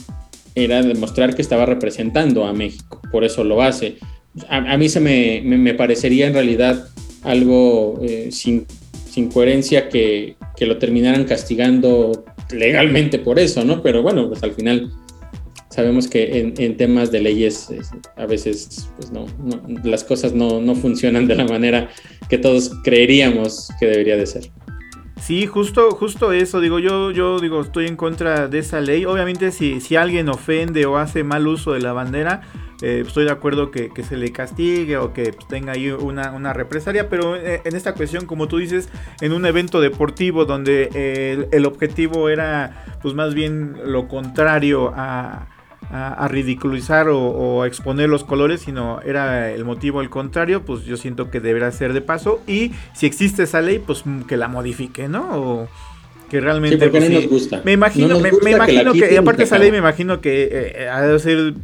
[0.56, 3.98] era demostrar que estaba representando a México, por eso lo hace.
[4.48, 6.88] A, mí se me, parecería en realidad
[7.24, 8.66] algo eh, sin,
[9.10, 13.82] sin, coherencia que, que, lo terminaran castigando legalmente por eso, ¿no?
[13.82, 14.92] Pero bueno, pues al final
[15.72, 17.70] sabemos que en, temas de leyes
[18.18, 19.26] a veces pues no,
[19.84, 21.90] las cosas no, funcionan de la manera
[22.30, 24.52] que todos creeríamos que debería de ser.
[25.32, 29.06] Sí, justo, justo eso, digo, yo, yo digo, estoy en contra de esa ley.
[29.06, 32.42] Obviamente si, si alguien ofende o hace mal uso de la bandera,
[32.82, 37.08] eh, estoy de acuerdo que, se le castigue o que tenga ahí una, una, represalia,
[37.08, 38.90] pero eh, en esta cuestión, como tú dices,
[39.22, 45.48] en un evento deportivo donde eh, el objetivo era pues más bien lo contrario a,
[45.92, 50.96] a, ridiculizar o, a exponer los colores, sino era el motivo el contrario, pues yo
[50.98, 52.42] siento que deberá ser de paso.
[52.48, 55.28] Y si existe esa ley, pues mm, que la modifique, ¿no?
[55.32, 55.68] O
[56.30, 56.90] que realmente.
[56.90, 57.62] Sí, no nos gusta.
[57.66, 61.20] Me imagino, me, imagino que, y aparte esa ley me imagino que eh, ha de
[61.20, 61.56] ser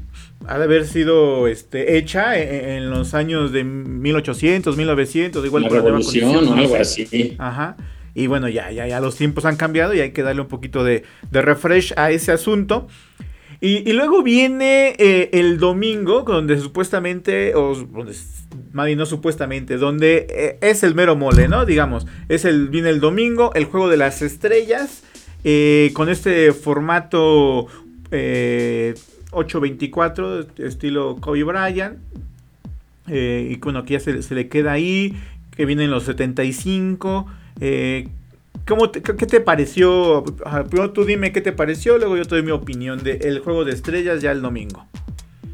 [0.45, 6.47] ha de haber sido este, hecha en, los años de 1800, 1900, igual la revolución
[6.47, 7.35] o algo así.
[7.37, 7.75] Ajá.
[8.13, 10.83] Y bueno, ya, ya, ya los tiempos han cambiado y hay que darle un poquito
[10.83, 12.87] de, de refresh a ese asunto.
[13.59, 18.15] Y, luego viene eh, el domingo, donde supuestamente, o donde,
[18.95, 21.65] no supuestamente, donde eh, es el mero mole, ¿no?
[21.65, 25.01] Digamos, es el, viene el domingo, el juego de las estrellas,
[25.43, 27.65] eh, con este formato
[28.11, 31.97] 824, estilo Kobe Bryant.
[33.07, 35.17] y bueno, que ya se, le queda ahí,
[35.55, 37.25] que vienen los 75.
[38.65, 40.23] ¿Cómo ¿Qué te pareció?
[40.69, 43.73] Primero tú dime qué te pareció, luego yo te doy mi opinión del juego de
[43.73, 44.85] estrellas ya el domingo.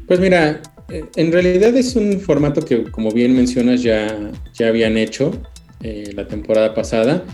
[0.06, 4.96] Pues mira, eh, en realidad es un formato que, como bien mencionas, ya, ya habían
[4.96, 5.32] hecho
[5.82, 7.24] eh, la temporada pasada.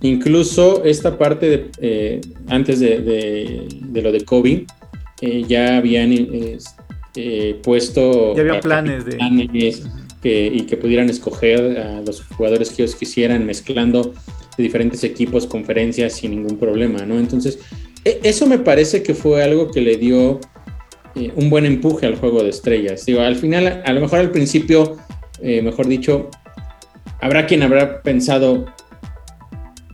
[0.00, 4.66] Incluso esta parte de, eh, antes de, lo de Kobe,
[5.48, 6.14] ya habían
[7.62, 8.34] puesto...
[8.36, 9.16] Ya había planes de...
[10.22, 14.14] y que pudieran escoger a los jugadores que ellos quisieran mezclando
[14.62, 17.18] diferentes equipos, conferencias sin ningún problema, ¿no?
[17.18, 17.58] Entonces,
[18.04, 20.40] e, eso me parece que fue algo que le dio
[21.14, 23.04] eh, un buen empuje al juego de estrellas.
[23.06, 24.96] Digo, al final, a lo mejor al principio,
[25.42, 26.30] eh, mejor dicho,
[27.20, 28.66] habrá quien habrá pensado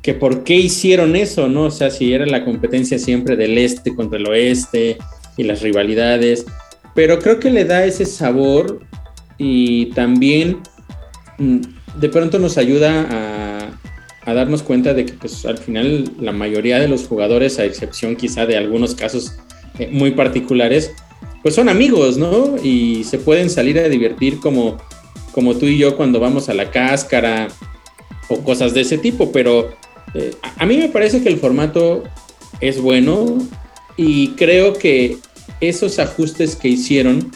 [0.02, 1.64] que por qué hicieron eso, ¿no?
[1.64, 4.98] O sea, si era la competencia siempre del este contra el oeste
[5.38, 6.44] y las rivalidades,
[6.94, 8.80] pero creo que le da ese sabor
[9.38, 10.58] y también
[11.38, 11.60] mm,
[12.00, 13.53] de pronto nos ayuda a
[14.26, 18.16] a darnos cuenta de que pues al final la mayoría de los jugadores, a excepción
[18.16, 19.36] quizá de algunos casos
[19.78, 20.92] eh, muy particulares,
[21.42, 22.56] pues son amigos, ¿no?
[22.62, 24.78] Y se pueden salir a divertir como,
[25.32, 27.48] como tú y yo cuando vamos a la cáscara
[28.28, 29.74] o cosas de ese tipo, pero
[30.14, 32.02] eh, a mí me parece que el formato
[32.60, 33.38] es bueno
[33.96, 35.18] y creo que
[35.60, 37.30] esos ajustes que hicieron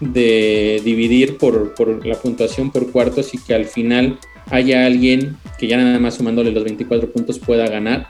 [0.00, 4.18] de dividir por, por la puntuación por cuartos y que al final
[4.50, 8.08] haya alguien que ya nada más sumándole los 24 puntos pueda ganar,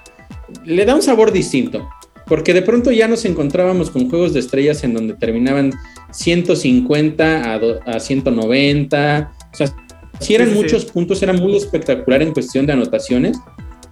[0.65, 1.89] le da un sabor distinto.
[2.27, 5.73] Porque de pronto ya nos encontrábamos con juegos de estrellas en donde terminaban
[6.11, 9.33] 150 a, a 190.
[9.53, 9.75] O sea,
[10.21, 13.39] si eran muchos puntos, era muy espectacular en cuestión de anotaciones,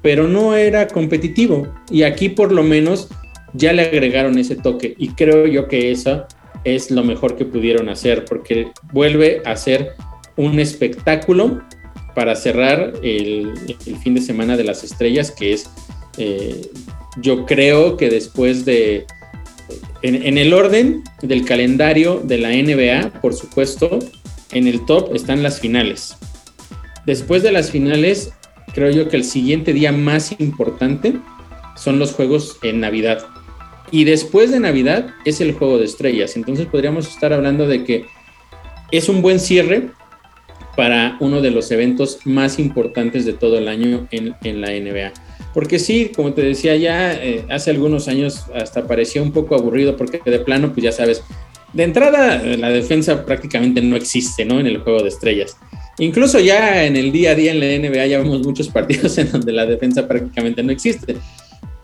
[0.01, 1.69] pero no era competitivo.
[1.91, 3.09] Y aquí por lo menos
[3.53, 4.95] ya le agregaron ese toque.
[4.97, 6.25] Y creo yo que eso
[6.65, 9.93] es lo mejor que pudieron hacer, porque vuelve a ser
[10.37, 11.61] un espectáculo
[12.15, 13.53] para cerrar el,
[14.03, 15.69] fin de semana de las estrellas, que es,
[16.19, 16.71] eh,
[17.21, 19.07] yo creo que después de,
[20.03, 23.99] en, el orden del calendario de la NBA, por supuesto,
[24.53, 26.17] en el top están las finales.
[27.07, 28.33] Después de las finales,
[28.75, 31.15] creo yo que el siguiente día más importante
[31.77, 33.25] son los juegos en Navidad.
[33.91, 36.37] Y después de Navidad es el juego de estrellas.
[36.37, 38.07] Entonces podríamos estar hablando de que
[38.91, 39.91] es un buen cierre
[40.77, 45.13] para uno de los eventos más importantes de todo el año en, la NBA.
[45.53, 49.97] Porque sí, como te decía ya, eh, hace algunos años hasta parecía un poco aburrido
[49.97, 51.23] porque de plano, pues ya sabes,
[51.73, 54.61] de entrada, la defensa prácticamente no existe, ¿no?
[54.61, 55.57] En el juego de estrellas.
[55.99, 59.31] Incluso ya en el día a día en la NBA ya vemos muchos partidos en
[59.31, 61.17] donde la defensa prácticamente no existe.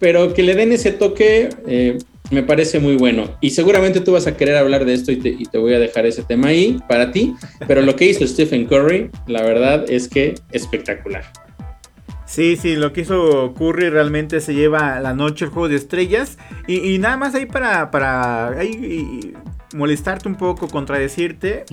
[0.01, 1.99] Pero que le den ese toque eh,
[2.31, 3.37] me parece muy bueno.
[3.41, 5.79] Y seguramente tú vas a querer hablar de esto y te, y te, voy a
[5.79, 7.35] dejar ese tema ahí para ti.
[7.67, 11.25] Pero lo que hizo Stephen Curry, la verdad es que espectacular.
[12.27, 16.37] Sí, sí, lo que hizo Curry realmente se lleva la noche el juego de estrellas.
[16.67, 19.33] Y, y nada más ahí para, para ahí,
[19.75, 21.65] molestarte un poco, contradecirte.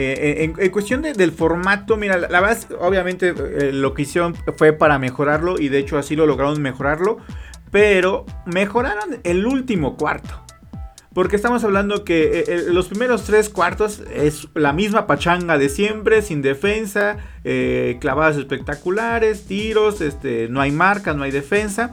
[0.00, 4.36] Eh, en, cuestión de, del formato, mira, la, la verdad, obviamente eh, lo que hicieron
[4.56, 7.18] fue para mejorarlo y de hecho así lo lograron mejorarlo,
[7.72, 10.40] pero mejoraron el último cuarto.
[11.12, 16.22] Porque estamos hablando que eh, los primeros tres cuartos es la misma pachanga de siempre,
[16.22, 17.16] sin defensa,
[17.98, 21.90] clavadas espectaculares, tiros, este, no hay marca, no hay defensa.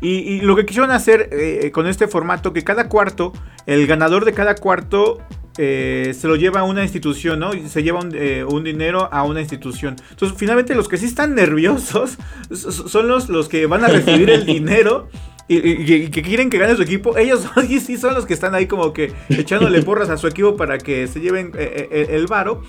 [0.00, 3.32] Y, lo que quisieron hacer con este formato, que cada cuarto,
[3.66, 5.18] el ganador de cada cuarto
[5.58, 7.52] eh, se lo lleva a una institución, ¿no?
[7.68, 9.96] Se lleva un, eh, un, dinero a una institución.
[10.10, 12.18] Entonces, finalmente, los que sí están nerviosos
[12.52, 15.08] son los, los que van a recibir el dinero.
[15.46, 17.46] Y, y, y, que quieren que gane su equipo, ellos
[17.84, 21.06] sí son los que están ahí como que echándole porras a su equipo para que
[21.06, 22.62] se lleven eh, el varo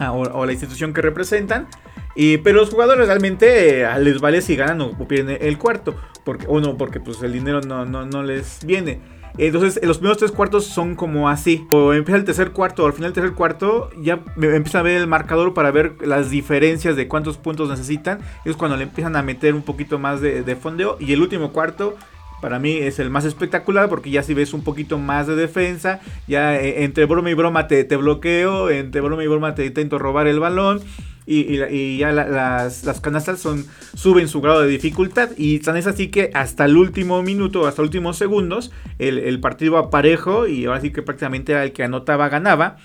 [0.00, 1.68] o, o, la institución que representan.
[2.16, 5.96] Y, pero los jugadores realmente eh, les vale si ganan o pierden el cuarto.
[6.24, 9.00] Porque, o no, porque pues el dinero no, no, no les viene.
[9.36, 11.66] Entonces, los primeros tres cuartos son como así.
[11.70, 15.06] O empieza el tercer cuarto, al final del tercer cuarto, ya empieza a ver el
[15.06, 18.20] marcador para ver las diferencias de cuántos puntos necesitan.
[18.44, 20.96] Es cuando le empiezan a meter un poquito más de fondeo.
[21.00, 21.96] Y el último cuarto,
[22.44, 26.00] para mí es el más espectacular porque ya si ves un poquito más de defensa,
[26.28, 29.98] ya eh, entre broma y broma te, te bloqueo, entre broma y broma te intento
[29.98, 30.82] robar el balón.
[31.24, 35.30] Y, y, y, ya la, las, las, canastas son, suben su grado de dificultad.
[35.38, 39.40] Y tan es así que hasta el último minuto, hasta los últimos segundos, el, el
[39.40, 40.46] partido va parejo.
[40.46, 42.76] Y ahora sí que prácticamente era el que anotaba, ganaba.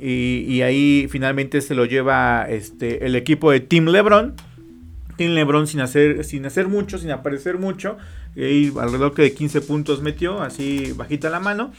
[0.00, 4.34] Y, y, ahí finalmente se lo lleva este, el equipo de Team LeBron.
[5.18, 7.98] Team LeBron sin hacer, sin hacer mucho, sin aparecer mucho.
[8.36, 11.72] Y alrededor de 15 puntos metió, así bajita la mano.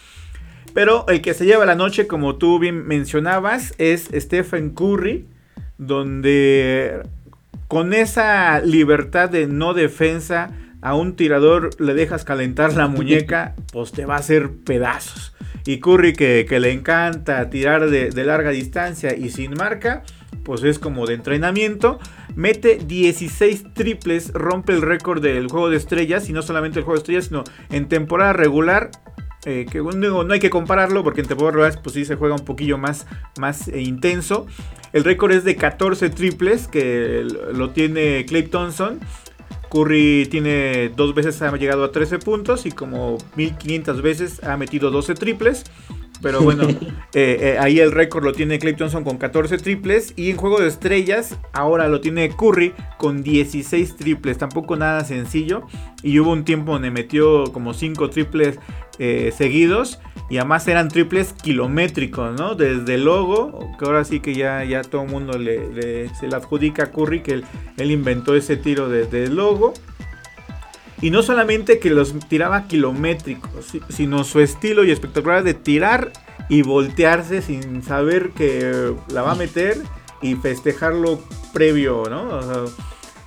[0.73, 5.27] Pero el que se lleva la noche, como tú bien mencionabas, es Stephen Curry
[5.77, 7.01] donde
[7.67, 13.91] con esa libertad de no defensa a un tirador le dejas calentar la muñeca, pues
[13.91, 15.33] te va a hacer pedazos.
[15.65, 20.03] Y Curry que, que le encanta tirar de, de, larga distancia y sin marca,
[20.43, 21.99] pues es como de entrenamiento.
[22.35, 26.97] Mete 16 triples, rompe el récord del juego de estrellas, y no solamente el juego
[26.97, 28.91] de estrellas, sino en temporada regular
[29.45, 32.33] eh, que no, no, hay que compararlo porque en temporada regular pues sí se juega
[32.33, 33.05] un poquillo más,
[33.39, 34.47] más eh, intenso.
[34.91, 38.99] El récord es de 14 triples que lo tiene Clay Thompson.
[39.69, 44.89] Curry tiene dos veces ha llegado a 13 puntos y como 1500 veces ha metido
[44.89, 45.65] 12 triples.
[46.21, 46.63] Pero bueno,
[47.13, 50.13] eh, eh, ahí el récord lo tiene Clay Thompson con 14 triples.
[50.15, 54.38] Y en juego de estrellas, ahora lo tiene Curry con 16 triples.
[54.38, 55.63] Tampoco nada sencillo.
[56.04, 58.60] Y hubo un tiempo donde metió como 5 triples
[58.99, 59.99] eh, seguidos.
[60.30, 62.56] Y además eran triples kilométricos, ¿no?
[62.56, 66.28] Desde el logo, que ahora sí que ya, ya todo el mundo le, le, se
[66.28, 67.45] le adjudica a Curry que él,
[67.78, 69.73] él inventó ese tiro desde logo.
[71.01, 76.12] Y no solamente que los tiraba kilométricos, sino su estilo y espectacular de tirar
[76.49, 79.77] y voltearse sin saber que la va a meter
[80.21, 81.19] y festejarlo
[81.53, 82.29] previo, ¿no?
[82.29, 82.63] O sea,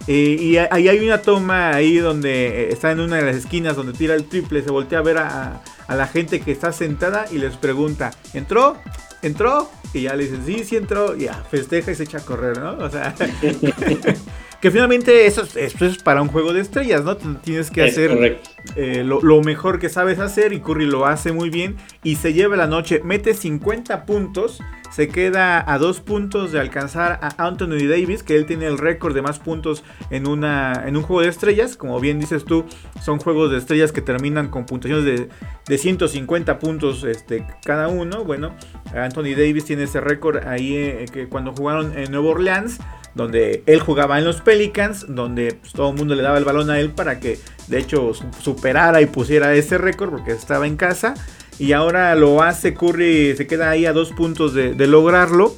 [0.06, 3.92] eh, y ahí hay una toma ahí donde está en una de las esquinas donde
[3.92, 7.36] tira el triple, se voltea a ver a, a la gente que está sentada y
[7.38, 8.78] les pregunta, ¿entró?
[9.20, 9.70] ¿Entró?
[9.92, 12.58] Y ya le dicen, sí, sí entró, y ya festeja y se echa a correr,
[12.58, 12.78] ¿no?
[12.78, 13.14] O sea,
[14.60, 17.16] que finalmente eso es, eso es, para un juego de estrellas, ¿no?
[17.16, 18.40] Tienes que hacer
[18.74, 22.32] eh, lo, lo, mejor que sabes hacer y Curry lo hace muy bien y se
[22.32, 27.86] lleva la noche, mete 50 puntos, se queda a dos puntos de alcanzar a Anthony
[27.88, 31.28] Davis, que él tiene el récord de más puntos en, una, en un juego de
[31.28, 32.64] estrellas, como bien dices tú,
[33.00, 35.28] son juegos de estrellas que terminan con puntuaciones de,
[35.66, 38.54] de 150 puntos este, cada uno, bueno,
[38.92, 42.80] Anthony Davis tiene ese récord ahí eh, que cuando jugaron en Nueva Orleans,
[43.18, 46.70] donde él jugaba en los Pelicans, donde pues, todo el mundo le daba el balón
[46.70, 51.14] a él para que de hecho superara y pusiera ese récord porque estaba en casa.
[51.58, 55.54] Y ahora lo hace Curry, se queda ahí a dos puntos de, lograrlo.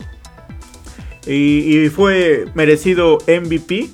[1.26, 3.90] Y, fue merecido MVP.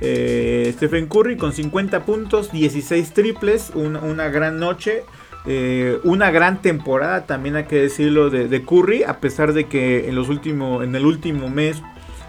[0.00, 5.02] Eh, Stephen Curry con 50 puntos, 16 triples, una, gran noche.
[5.46, 10.14] Eh, una gran temporada también hay que decirlo de, Curry, a pesar de que en,
[10.14, 11.82] los en el último mes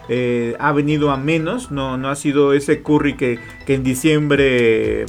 [0.10, 5.06] eh, ha venido a menos, no, no ha sido ese Curry que, que en diciembre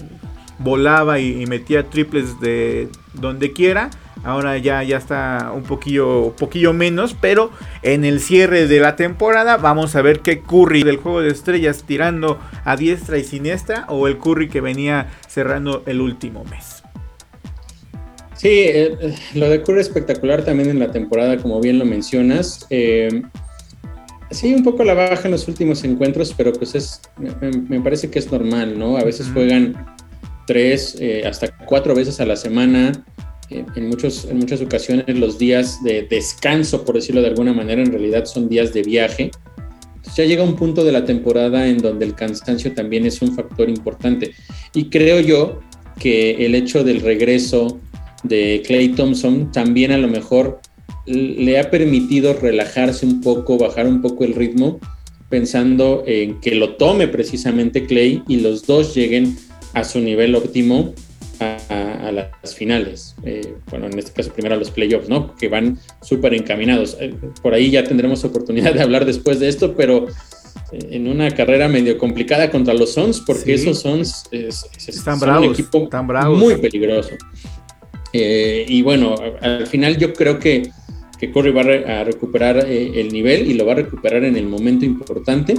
[0.61, 3.91] volaba y, metía triples de donde quiera.
[4.23, 7.51] Ahora ya, ya está un poquillo, poquillo menos, pero
[7.83, 11.85] en el cierre de la temporada vamos a ver qué Curry del juego de estrellas
[11.87, 16.83] tirando a diestra y siniestra o el Curry que venía cerrando el último mes.
[18.37, 22.67] Sí, eh, eh, lo de Curry espectacular también en la temporada, como bien lo mencionas.
[24.31, 27.01] Sí, un poco la baja en los últimos encuentros, pero pues es,
[27.69, 28.97] me, parece que es normal, ¿no?
[28.97, 29.75] A veces juegan
[30.47, 33.05] tres, hasta cuatro veces a la semana
[33.51, 37.91] en, muchos, en muchas ocasiones los días de descanso, por decirlo de alguna manera, en
[37.91, 39.31] realidad son días de viaje.
[39.97, 43.35] Entonces ya llega un punto de la temporada en donde el cansancio también es un
[43.35, 44.33] factor importante.
[44.75, 45.61] Y creo yo
[45.99, 47.81] que el hecho del regreso
[48.23, 50.61] de Clay Thompson también a lo mejor
[51.07, 54.79] le ha permitido relajarse un poco, bajar un poco el ritmo,
[55.29, 59.37] pensando en que lo tome precisamente Clay y los dos lleguen
[59.73, 60.93] a su nivel óptimo
[61.41, 63.15] a, las finales.
[63.25, 65.35] Eh, bueno, en este caso primero a los playoffs, ¿no?
[65.37, 66.97] Que van súper encaminados.
[67.01, 70.07] Eh, por ahí ya tendremos oportunidad de hablar después de esto, pero
[70.73, 75.45] eh, en una carrera medio complicada contra los Suns, porque esos Suns están son un
[75.45, 75.89] equipo
[76.37, 77.11] muy peligroso.
[78.13, 80.71] y bueno, al final yo creo que,
[81.21, 84.87] que Curry va a recuperar el nivel y lo va a recuperar en el momento
[84.87, 85.55] importante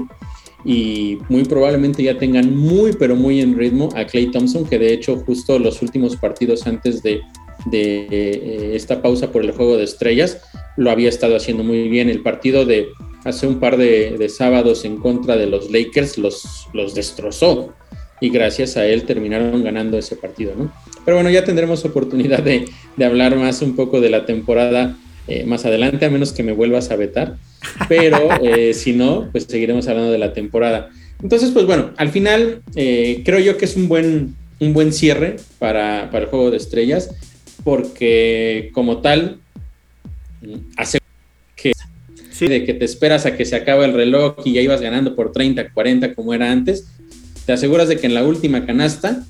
[0.63, 4.93] y muy probablemente ya tengan muy, pero muy en ritmo a Clay Thompson, que de
[4.93, 7.21] hecho justo los últimos partidos antes de,
[7.71, 10.41] eh, esta pausa por el juego de estrellas
[10.78, 12.10] lo había estado haciendo muy bien.
[12.10, 12.89] El partido de
[13.24, 17.74] hace un par de, sábados en contra de los Lakers los, los destrozó
[18.19, 20.71] y gracias a él terminaron ganando ese partido, ¿no?
[21.04, 24.95] Pero bueno, ya tendremos oportunidad de, de hablar más un poco de la temporada
[25.32, 27.38] eh, más adelante, a menos que me vuelvas a vetar.
[27.88, 30.89] Pero eh, si no, pues seguiremos hablando de la temporada.
[31.24, 35.38] Entonces, pues bueno, al final eh, creo yo que es un buen, un buen cierre
[35.58, 37.12] para, el juego de estrellas,
[37.63, 39.38] porque como tal,
[40.76, 41.00] hace
[41.56, 41.72] que,
[42.50, 45.32] de que te esperas a que se acabe el reloj y ya ibas ganando por
[45.32, 46.88] 30, 40 como era antes,
[47.46, 49.24] te aseguras de que en la última canasta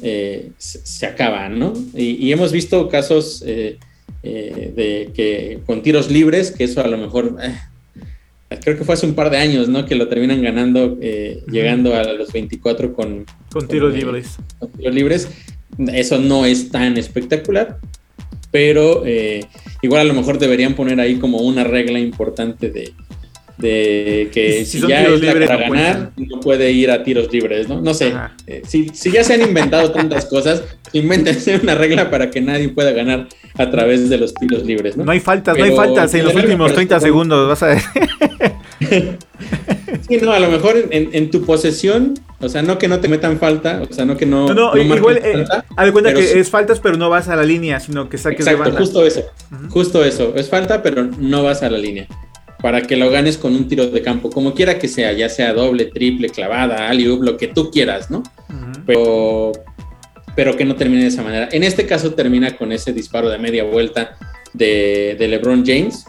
[0.00, 1.74] se, acaba, ¿no?
[1.94, 3.78] Y, hemos visto casos eh,
[4.22, 7.58] de que con tiros libres, que eso a lo mejor, eh,
[8.62, 9.84] creo que fue hace un par de años, ¿no?
[9.84, 14.36] Que lo terminan ganando, eh, llegando a los 24 con, con tiros libres.
[14.58, 15.28] Con tiros libres.
[15.92, 17.78] Eso no es tan espectacular,
[18.50, 19.04] pero
[19.80, 22.92] igual a lo mejor deberían poner ahí como una regla importante de,
[23.62, 27.80] de que si, ya es para ganar, no puede ir a tiros libres, ¿no?
[27.80, 28.12] No sé.
[28.46, 32.92] Eh, si, ya se han inventado tantas cosas, invéntense una regla para que nadie pueda
[32.92, 33.28] ganar
[33.58, 35.04] a través de los tiros libres, ¿no?
[35.04, 37.82] No hay faltas, no hay faltas en los últimos 30 segundos, vas a ver.
[40.08, 43.38] sí, no, a lo mejor en, tu posesión, o sea, no que no te metan
[43.38, 44.52] falta, o sea, no que no.
[44.54, 45.44] No, igual, eh,
[45.76, 48.40] haz de cuenta que es faltas, pero no vas a la línea, sino que saques
[48.40, 48.80] exacto, de banda.
[48.80, 49.22] justo eso,
[49.68, 52.06] justo eso, es falta, pero no vas a la línea
[52.62, 55.52] para que lo ganes con un tiro de campo, como quiera que sea, ya sea
[55.52, 58.22] doble, triple, clavada, alley lo que tú quieras, ¿no?
[58.86, 59.52] Pero
[60.34, 61.48] pero que no termine de esa manera.
[61.52, 64.16] En este caso termina con ese disparo de media vuelta
[64.52, 66.04] de, LeBron James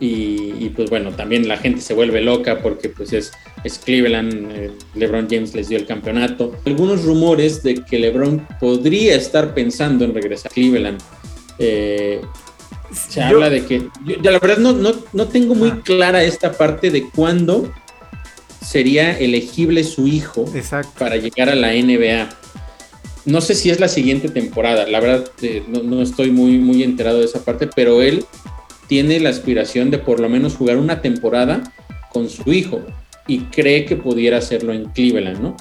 [0.00, 3.32] y, pues bueno, también la gente se vuelve loca porque pues es,
[3.64, 6.56] es Cleveland, eh, LeBron James les dio el campeonato.
[6.64, 11.00] Algunos rumores de que LeBron podría estar pensando en regresar a Cleveland.
[11.58, 12.20] Eh,
[12.92, 14.72] se habla de que, yo, la verdad no,
[15.12, 15.80] no, tengo muy ah.
[15.84, 17.70] clara esta parte de cuándo
[18.64, 20.44] sería elegible su hijo
[20.98, 22.28] para llegar a la NBA.
[23.28, 27.18] No sé si es la siguiente temporada, la verdad eh, no, estoy muy, muy enterado
[27.18, 28.24] de esa parte, pero él
[28.86, 31.74] tiene la aspiración de por lo menos jugar una temporada
[32.10, 32.80] con su hijo
[33.26, 35.56] y cree que pudiera hacerlo en Cleveland, ¿no?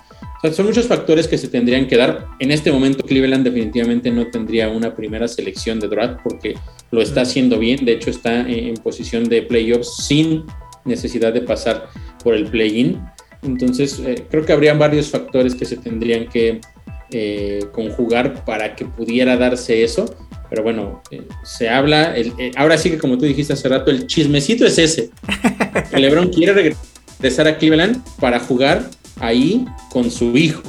[0.50, 2.28] son muchos factores que se tendrían que dar.
[2.40, 6.56] En este momento Cleveland definitivamente no tendría una primera selección de draft porque
[6.92, 7.84] lo está haciendo bien.
[7.84, 10.46] De hecho está en, posición de playoffs sin
[10.86, 11.90] necesidad de pasar
[12.24, 12.98] por el play-in.
[13.42, 16.62] Entonces eh, creo que habrían varios factores que se tendrían que
[17.12, 20.06] eh, conjugar para que pudiera darse eso.
[20.50, 22.16] Pero bueno, eh, se habla,
[22.56, 25.10] ahora sí que como tú dijiste hace rato, el chismecito es ese.
[25.92, 28.84] LeBron quiere regresar a Cleveland para jugar
[29.20, 30.62] ahí con su hijo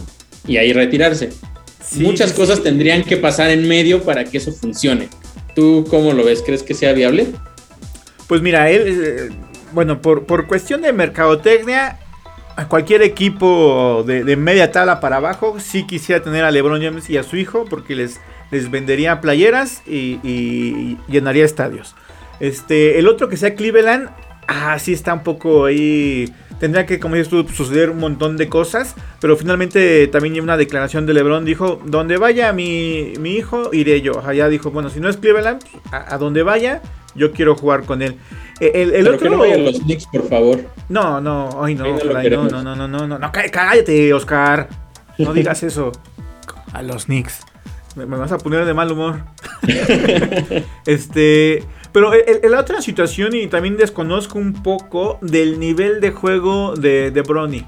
[0.46, 1.31] y ahí retirarse.
[1.96, 5.09] Muchas cosas tendrían que pasar en medio para que eso funcione.
[5.55, 6.43] ¿Tú cómo lo ves?
[6.45, 7.28] ¿Crees que sea viable?
[8.26, 9.28] Pues mira, él, eh,
[9.72, 11.99] bueno, por, por cuestión de mercadotecnia,
[12.67, 17.23] cualquier equipo de, media tabla para abajo, sí quisiera tener a LeBron James y a
[17.23, 21.95] su hijo, porque les, les vendería playeras y, llenaría estadios.
[22.41, 24.11] Este, el otro que sea Cleveland,
[24.49, 28.49] ah, sí está un poco ahí tendría que, como dices tú, suceder un montón de
[28.49, 34.01] cosas, pero finalmente también una declaración de LeBron, dijo, donde vaya mi, mi hijo, iré
[34.01, 34.21] yo.
[34.25, 36.83] Allá dijo, bueno, si no es Cleveland, a, donde vaya,
[37.15, 38.17] yo quiero jugar con él.
[38.61, 39.21] Eh, el, el otro.
[39.21, 40.61] Que no vayan los Knicks, por favor.
[40.89, 41.85] No, no, ay no,
[42.17, 44.69] ay, no, no, no, no, no, no, no, cállate, Oscar.
[45.19, 45.93] No digas eso.
[46.73, 47.41] A los Knicks.
[47.97, 49.23] Me, me vas a poner de mal humor.
[50.87, 51.65] este.
[51.93, 52.13] Pero
[52.49, 57.67] la otra situación, y también desconozco un poco del nivel de juego de, de Bronny.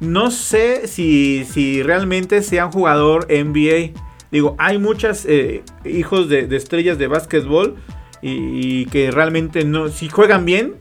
[0.00, 4.00] No sé si, si, realmente sea un jugador NBA.
[4.30, 7.76] Digo, hay muchos eh, hijos de, de, estrellas de básquetbol
[8.22, 10.76] y, que realmente no, si juegan bien,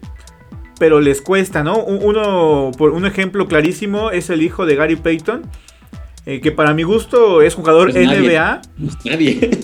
[0.79, 1.83] pero les cuesta, ¿no?
[1.83, 5.43] Uno, por un ejemplo clarísimo es el hijo de Gary Payton,
[6.25, 8.61] eh, que para mi gusto es jugador NBA.
[8.77, 9.49] Pues nadie.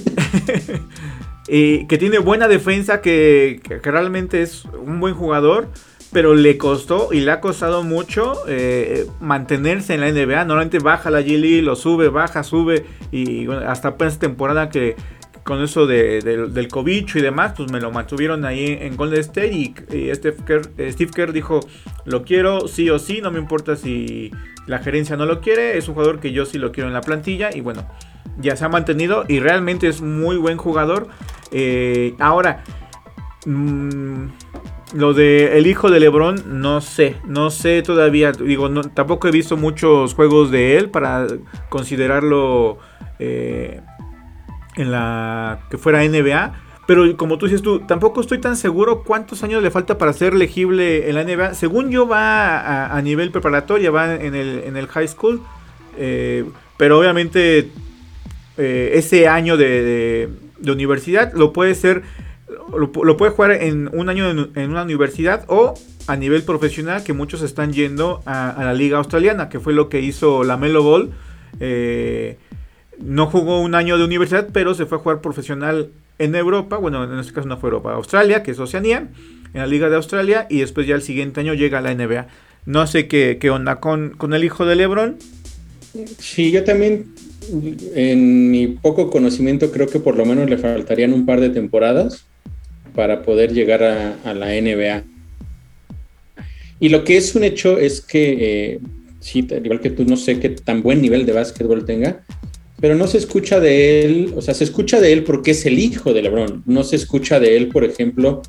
[1.48, 5.70] que tiene buena defensa, que, realmente es un buen jugador,
[6.12, 10.46] pero le costó y le ha costado mucho eh, mantenerse en la NBA.
[10.46, 14.96] Normalmente baja la G lo sube, baja, sube y hasta apenas temporada que
[15.48, 19.74] con eso del cobicho y demás, pues me lo mantuvieron ahí en Golden State y,
[20.14, 21.62] Steve, Kerr, eh, Steve Kerr dijo,
[22.04, 24.30] lo quiero sí o sí, no me importa si
[24.66, 27.00] la gerencia no lo quiere, es un jugador que yo sí lo quiero en la
[27.00, 27.88] plantilla y bueno,
[28.42, 31.08] ya se ha mantenido y realmente es muy buen jugador.
[31.52, 32.66] Eh, ahora,
[33.46, 34.26] mm,
[34.96, 38.34] lo de el hijo de LeBron, no sé, no sé todavía.
[38.34, 41.26] Digo, tampoco he visto muchos juegos de él para
[41.70, 42.80] considerarlo
[43.20, 43.80] eh,
[44.78, 46.62] en la que fuera NBA.
[46.88, 50.34] Pero como tú dices tú, tampoco estoy tan seguro cuántos años le falta para ser
[50.34, 51.54] elegible en la NBA.
[51.54, 55.42] Según yo va a, nivel preparatoria, va en el, en el high school.
[55.98, 56.46] Eh,
[56.78, 57.70] pero obviamente
[58.58, 62.04] ese año de, de universidad, lo puede ser,
[62.76, 65.74] lo, puede jugar en un año en, una universidad o
[66.08, 70.02] a nivel profesional, que muchos están yendo a, la liga australiana, que fue lo que
[70.02, 71.12] hizo la Melo Ball.
[71.60, 72.38] Eh,
[73.00, 75.90] no jugó un año de universidad, pero se fue a jugar profesional
[76.20, 79.10] en Europa, bueno, en este caso no fue Europa, Australia, que es Oceanía,
[79.54, 82.28] en la Liga de Australia, y después ya el siguiente año llega a la NBA.
[82.66, 85.18] No sé qué, onda con, con el hijo de Lebron.
[86.20, 87.14] Sí, yo también
[87.96, 92.26] en mi poco conocimiento creo que por lo menos le faltarían un par de temporadas
[92.94, 95.04] para poder llegar a, la NBA.
[96.80, 98.80] Y lo que es un hecho es que, eh,
[99.20, 102.24] sí, igual que tú, no sé qué tan buen nivel de básquetbol tenga,
[102.80, 105.80] pero no se escucha de él, o sea, se escucha de él porque es el
[105.80, 108.42] hijo de LeBron, no se escucha de él, por ejemplo,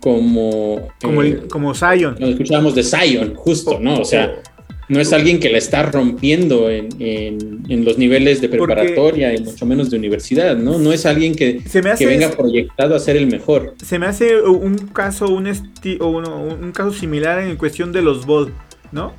[0.00, 0.88] como...
[1.00, 2.14] Como, eh, como Zion.
[2.14, 4.00] Cuando escuchábamos de Zion, justo, ¿no?
[4.00, 4.40] O sea,
[4.88, 9.90] no es alguien que la está rompiendo en, los niveles de preparatoria y mucho menos
[9.90, 10.78] de universidad, ¿no?
[10.78, 13.74] No es alguien que, que venga proyectado a ser el mejor.
[13.84, 18.52] Se me hace un caso, un, un caso similar en cuestión de los Ball,
[18.92, 19.12] ¿no?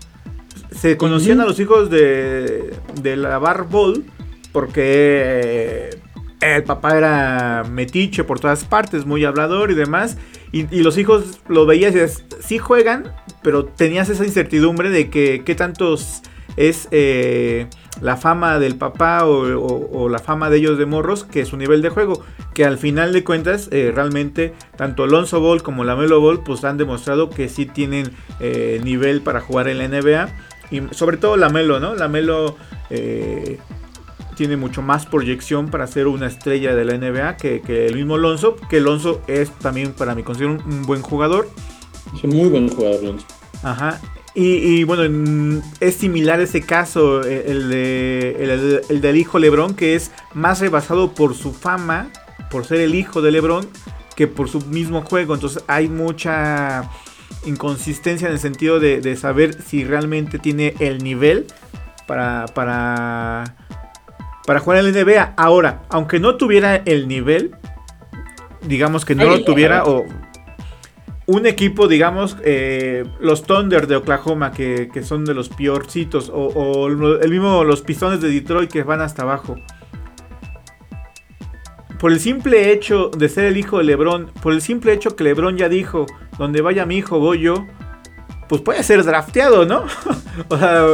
[0.71, 4.03] Se conocían a los hijos de, de la Bar Ball
[4.51, 5.89] porque
[6.41, 10.17] el papá era metiche por todas partes, muy hablador y demás.
[10.51, 13.11] Y, los hijos lo veías y decías, sí juegan,
[13.43, 16.21] pero tenías esa incertidumbre de que qué tantos
[16.55, 17.67] es eh,
[18.01, 21.89] la fama del papá o, la fama de ellos de morros que su nivel de
[21.89, 22.23] juego.
[22.53, 26.63] Que al final de cuentas, eh, realmente, tanto Alonso Ball como la Melo Ball, pues
[26.63, 30.29] han demostrado que sí tienen eh, nivel para jugar en la NBA.
[30.71, 31.95] Y sobre todo la Melo, ¿no?
[31.95, 32.57] La Melo
[34.37, 38.55] tiene mucho más proyección para ser una estrella de la NBA que, el mismo Alonso,
[38.69, 41.49] que Alonso es también para mí considero un, buen jugador.
[42.15, 43.25] Es un muy buen jugador Alonso.
[43.63, 43.99] Ajá.
[44.39, 50.59] Y, bueno, es similar ese caso, el, de, el, del hijo Lebron, que es más
[50.59, 52.11] rebasado por su fama,
[52.51, 53.67] por ser el hijo de Lebron,
[54.15, 55.33] que por su mismo juego.
[55.33, 56.87] Entonces hay mucha
[57.47, 61.47] inconsistencia en el sentido de, de saber si realmente tiene el nivel
[62.05, 63.55] para, para
[64.47, 65.33] para jugar en la NBA.
[65.35, 67.51] Ahora, aunque no tuviera el nivel,
[68.61, 70.05] digamos que no lo tuviera, o
[71.25, 77.29] un equipo, digamos, eh, los Thunder de Oklahoma, que, son de los peorcitos, o, el
[77.29, 79.57] mismo los Pistones de Detroit que van hasta abajo.
[81.99, 85.25] Por el simple hecho de ser el hijo de Lebron, por el simple hecho que
[85.25, 86.05] Lebron ya dijo,
[86.37, 87.67] donde vaya mi hijo voy yo,
[88.47, 89.83] pues puede ser drafteado, ¿no?
[90.47, 90.85] o sea,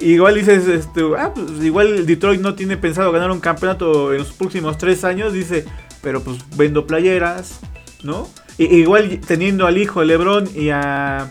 [0.00, 4.32] igual dices, este, ah, pues igual Detroit no tiene pensado ganar un campeonato en los
[4.32, 5.64] próximos tres años, dice,
[6.02, 7.60] pero pues vendo playeras,
[8.02, 8.28] ¿no?
[8.58, 11.30] igual teniendo al hijo Lebron y a,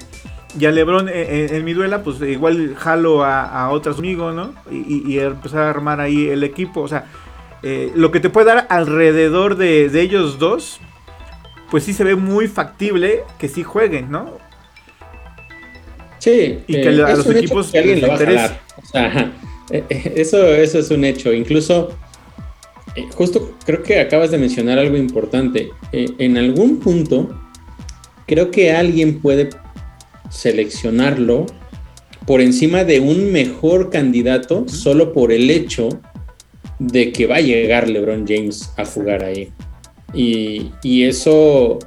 [0.58, 4.54] y a Lebron en, mi duela, pues igual jalo a, otros amigos, ¿no?
[4.72, 7.06] Y, empezar a armar ahí el equipo, o sea,
[7.62, 10.80] eh, lo que te puede dar alrededor de, de ellos dos,
[11.70, 14.49] pues sí se ve muy factible que sí jueguen, ¿no?
[16.20, 18.62] Sí, y que a los equipos que alguien lo va a jalar.
[18.82, 19.34] O sea,
[20.16, 21.34] eso, eso es un hecho.
[21.34, 21.90] Incluso,
[23.12, 25.70] justo creo que acabas de mencionar algo importante.
[25.92, 27.30] en algún punto,
[28.28, 29.50] creo que alguien puede
[30.30, 31.46] seleccionarlo
[32.26, 35.90] por encima de un mejor candidato solo por el hecho
[36.78, 39.52] de que va a llegar LeBron James a jugar ahí.
[40.14, 41.80] Y, eso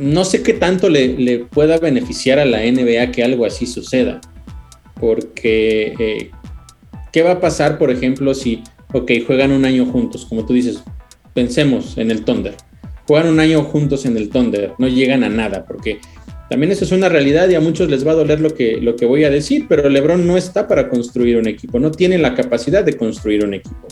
[0.00, 4.20] no sé qué tanto le, pueda beneficiar a la NBA que algo así suceda.
[4.98, 6.30] Porque, eh,
[7.12, 8.62] ¿qué va a pasar, por ejemplo, si,
[8.94, 10.82] ok, juegan un año juntos, como tú dices,
[11.34, 12.54] pensemos en el Thunder.
[13.06, 15.98] Juegan un año juntos en el Thunder, no llegan a nada, porque
[16.48, 18.96] también eso es una realidad y a muchos les va a doler lo que, lo
[18.96, 22.34] que voy a decir, pero LeBron no está para construir un equipo, no tiene la
[22.34, 23.86] capacidad de construir un equipo.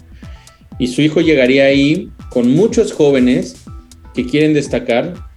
[0.78, 3.64] Y su hijo llegaría ahí con muchos jóvenes
[4.14, 5.27] que quieren destacar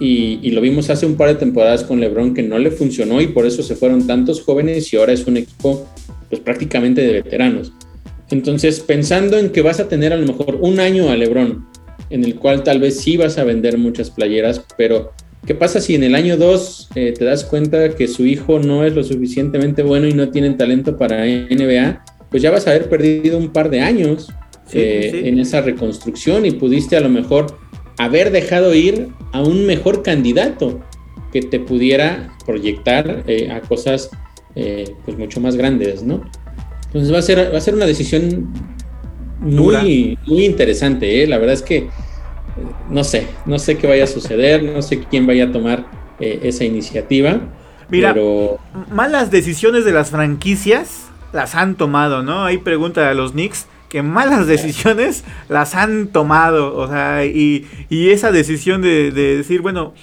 [0.00, 3.28] y, lo vimos hace un par de temporadas con LeBron que no le funcionó y
[3.28, 5.86] por eso se fueron tantos jóvenes y ahora es un equipo
[6.28, 7.72] pues prácticamente de veteranos.
[8.30, 11.66] Entonces, pensando en que vas a tener a lo mejor un año a LeBron,
[12.10, 15.12] en el cual tal vez sí vas a vender muchas playeras, pero
[15.46, 18.82] ¿Qué pasa si en el año 2 eh, te das cuenta que su hijo no
[18.82, 22.02] es lo suficientemente bueno y no tienen talento para NBA?
[22.30, 24.32] Pues ya vas a haber perdido un par de años
[24.72, 27.58] eh, en esa reconstrucción y pudiste a lo mejor
[27.98, 30.80] haber dejado ir a un mejor candidato
[31.32, 34.10] que te pudiera proyectar eh, a cosas
[34.54, 36.22] pues mucho más grandes, ¿no?
[36.86, 38.52] Entonces va a ser, va a ser una decisión
[39.40, 41.88] muy, muy interesante, La verdad es que
[42.88, 45.86] no sé, no sé qué vaya a suceder, no sé quién vaya a tomar
[46.20, 47.40] eh, esa iniciativa.
[47.88, 48.14] Mira,
[48.90, 52.44] malas decisiones de las franquicias las han tomado, ¿no?
[52.44, 58.32] Ahí pregunta a los Knicks que malas decisiones las han tomado, o sea, y, esa
[58.32, 59.94] decisión de, decir, bueno,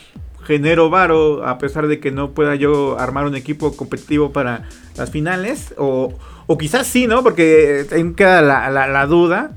[0.46, 4.64] genero varo a pesar de que no pueda yo armar un equipo competitivo para
[4.96, 6.18] las finales, o,
[6.58, 7.22] quizás sí, ¿no?
[7.22, 7.86] Porque
[8.16, 9.52] queda la, la duda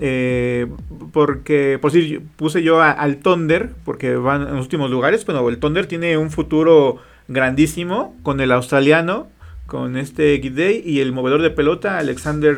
[0.00, 0.66] eh,
[1.14, 5.24] porque, por si puse yo al Thunder, porque van en los últimos lugares.
[5.24, 6.98] Bueno, el Thunder tiene un futuro
[7.28, 9.28] grandísimo con el australiano,
[9.66, 12.56] con este Gidey y el movedor de pelota, Alexander,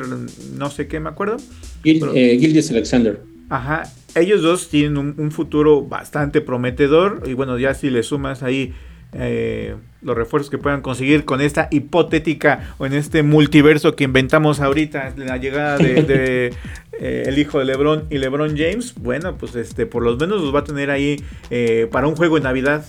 [0.57, 1.36] no sé qué me acuerdo.
[1.82, 3.20] Gil, eh, Alexander.
[3.50, 3.84] Ajá,
[4.14, 7.22] ellos dos tienen un, futuro bastante prometedor.
[7.26, 8.72] Y bueno, ya si le sumas ahí
[9.12, 14.61] eh, los refuerzos que puedan conseguir con esta hipotética o en este multiverso que inventamos
[14.61, 16.52] ahorita, la llegada de,
[17.00, 20.55] eh, el hijo de LeBron y LeBron James, bueno, pues este por lo menos los
[20.55, 22.84] va a tener ahí eh, para un juego de Navidad.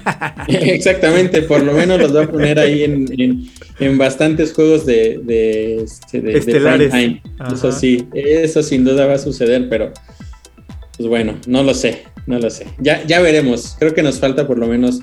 [0.48, 6.36] Exactamente, por lo menos los va a poner ahí en, bastantes juegos de, de, este,
[6.38, 6.92] Estelares.
[7.52, 9.92] Eso sí, eso sin duda va a suceder, pero
[10.96, 12.66] pues bueno, no lo sé, no lo sé.
[12.78, 13.76] Ya, ya veremos.
[13.78, 15.00] Creo que nos falta por lo menos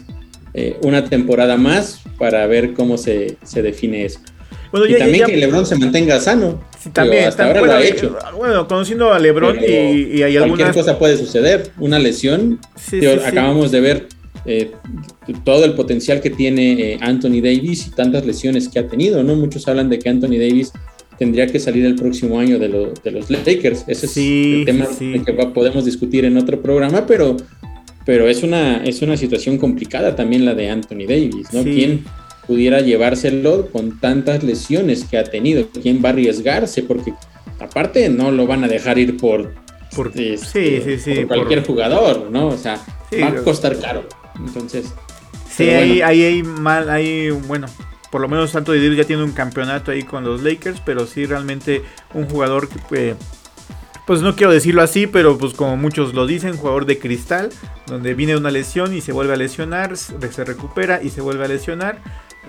[0.54, 4.20] eh, una temporada más para ver cómo se, se define eso.
[4.72, 6.62] Bueno, y también que LeBron se mantenga sano.
[6.80, 7.26] Sí, también.
[7.26, 8.18] Hasta ahora lo ha hecho.
[8.38, 11.72] Bueno, conociendo a LeBron y, hay cualquier cosa puede suceder.
[11.80, 12.60] Una lesión.
[13.26, 14.08] acabamos de ver
[14.50, 14.72] eh,
[15.44, 19.36] todo el potencial que tiene eh, Anthony Davis y tantas lesiones que ha tenido, ¿no?
[19.36, 20.72] Muchos hablan de que Anthony Davis
[21.18, 22.68] tendría que salir el próximo año de,
[23.04, 23.84] de los Lakers.
[23.88, 24.88] Ese es el tema
[25.26, 27.38] que podemos discutir en otro programa, pero
[28.10, 31.62] pero es una, es una situación complicada también la de Anthony Davis, ¿no?
[31.62, 32.06] ¿Quién
[32.48, 35.68] pudiera llevárselo con tantas lesiones que ha tenido?
[35.84, 36.82] ¿Quién va a arriesgarse?
[36.82, 37.14] Porque
[37.60, 39.54] aparte no lo van a dejar ir por,
[39.96, 42.48] por, este, cualquier jugador, ¿no?
[42.48, 42.84] O sea,
[43.22, 44.08] va a costar caro.
[44.46, 44.94] Entonces.
[45.50, 47.68] Sí, ahí, hay mal, ahí, bueno,
[48.12, 51.26] por lo menos Anthony Davis ya tiene un campeonato ahí con los Lakers, pero sí
[51.26, 51.84] realmente
[52.14, 53.16] un jugador que
[54.10, 57.50] pues no quiero decirlo así, pero pues como muchos lo dicen, jugador de cristal,
[57.86, 61.48] donde viene una lesión y se vuelve a lesionar, se recupera y se vuelve a
[61.48, 62.02] lesionar.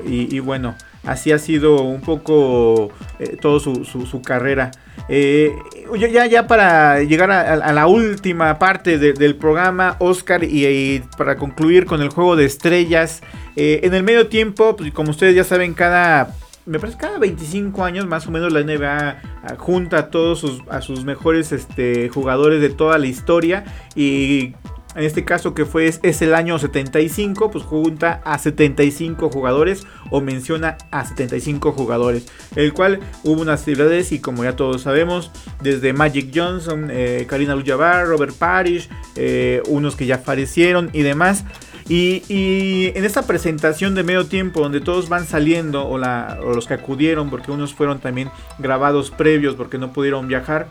[0.06, 0.74] Y, bueno,
[1.04, 4.70] así ha sido un poco eh, toda su, carrera.
[5.08, 5.52] Eh,
[5.98, 12.10] ya, para llegar a, la última parte del programa, Oscar, y, para concluir con el
[12.10, 13.22] juego de estrellas,
[13.56, 16.34] eh, en el medio tiempo, pues, como ustedes ya saben, cada
[16.66, 20.60] me parece cada 25 años más o menos la NBA ah, junta a todos sus,
[20.70, 23.64] a sus mejores este, jugadores de toda la historia
[23.96, 24.54] y
[24.94, 30.20] en este caso que fue es, el año 75, pues junta a 75 jugadores o
[30.20, 32.26] menciona a 75 jugadores,
[32.56, 35.30] el cual hubo unas ciudades y como ya todos sabemos,
[35.62, 41.44] desde Magic Johnson, eh, Karina Lujabar, Robert Parrish, eh, unos que ya fallecieron y demás.
[41.90, 47.30] Y, en esta presentación de medio tiempo, donde todos van saliendo, o, los que acudieron,
[47.30, 48.30] porque unos fueron también
[48.60, 50.68] grabados previos porque no pudieron viajar.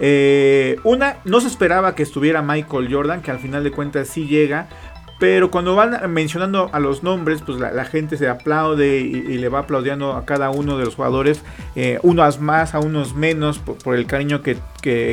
[0.00, 4.26] Eh, una, no se esperaba que estuviera Michael Jordan, que al final de cuentas sí
[4.26, 4.68] llega.
[5.18, 9.60] Pero cuando van mencionando a los nombres, pues la, gente se aplaude y, le va
[9.60, 11.42] aplaudiendo a cada uno de los jugadores,
[11.74, 14.58] eh, unos más, a unos menos, por, el cariño que,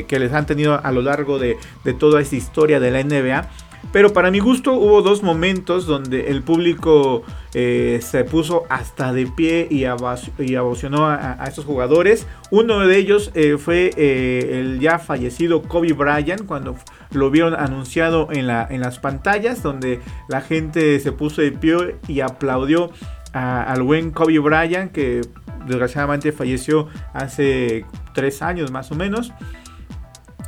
[0.08, 3.50] les han tenido a lo largo de, de toda esta historia de la NBA.
[3.92, 7.24] Pero para mi gusto hubo dos momentos donde el público
[7.54, 12.28] eh, se puso hasta de pie y, abocionó a, estos jugadores.
[12.52, 16.76] Uno de ellos eh, fue eh, el ya fallecido Kobe Bryant cuando
[17.12, 21.96] lo vieron anunciado en, la, en las pantallas donde la gente se puso de pie
[22.08, 22.92] y aplaudió
[23.32, 25.22] al buen Kobe Bryant que
[25.68, 29.32] desgraciadamente falleció hace tres años más o menos.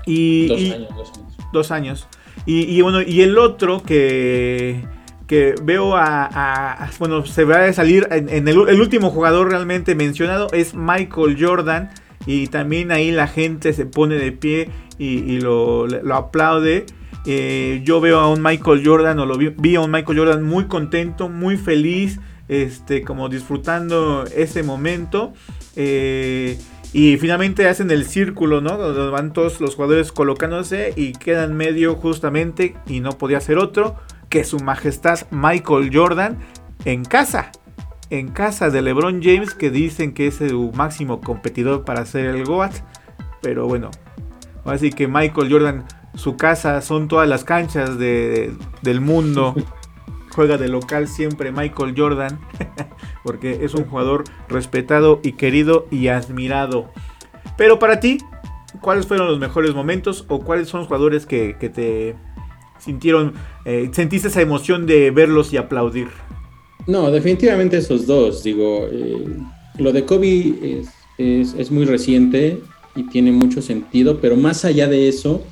[0.05, 1.11] Y, dos años.
[1.53, 2.07] Dos años.
[2.49, 4.81] Y, bueno, y el otro que,
[5.27, 10.73] que veo a, Bueno, se va a salir en, el, último jugador realmente mencionado es
[10.73, 11.89] Michael Jordan.
[12.25, 16.85] Y también ahí la gente se pone de pie y, lo, aplaude.
[17.25, 20.67] Eh, yo veo a un Michael Jordan, o lo vi, a un Michael Jordan muy
[20.67, 25.33] contento, muy feliz, este, como disfrutando ese momento.
[25.75, 26.57] Eh,
[26.97, 28.75] y finalmente hacen el círculo, ¿no?
[28.75, 33.97] Donde van todos los jugadores colocándose y quedan medio justamente, y no podía ser otro,
[34.29, 36.39] que su majestad Michael Jordan
[36.85, 37.51] en casa.
[38.09, 42.45] En casa de LeBron James, que dicen que es su máximo competidor para ser el
[42.45, 42.73] GOAT.
[43.43, 43.91] Pero bueno,
[44.65, 45.85] así que Michael Jordan,
[46.15, 49.53] su casa son todas las canchas del mundo.
[50.38, 52.39] Juega de local siempre Michael Jordan.
[53.27, 56.89] porque es un jugador respetado y querido y admirado.
[57.57, 58.19] Pero para ti,
[58.79, 62.15] ¿cuáles fueron los mejores momentos o cuáles son los jugadores que, te
[62.79, 63.33] sintieron,
[63.65, 66.07] eh, sentiste esa emoción de verlos y aplaudir?
[66.85, 68.43] No, definitivamente esos dos.
[68.43, 69.25] Digo, eh,
[69.77, 70.83] lo de Kobe
[71.17, 72.61] es, muy reciente
[72.95, 75.43] y tiene mucho sentido, pero más allá de eso,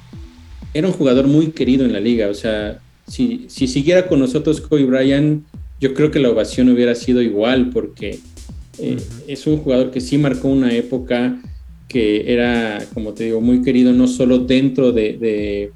[0.74, 2.30] era un jugador muy querido en la liga.
[2.30, 5.44] O sea, si, si siguiera con nosotros Kobe Bryant,
[5.80, 8.20] yo creo que la ovación hubiera sido igual porque
[8.80, 8.98] eh,
[9.28, 11.42] es un jugador que sí marcó una época
[11.88, 15.72] que era, como te digo, muy querido no solo dentro de,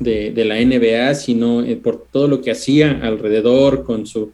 [0.00, 4.30] la NBA, sino eh, por todo lo que hacía alrededor con su,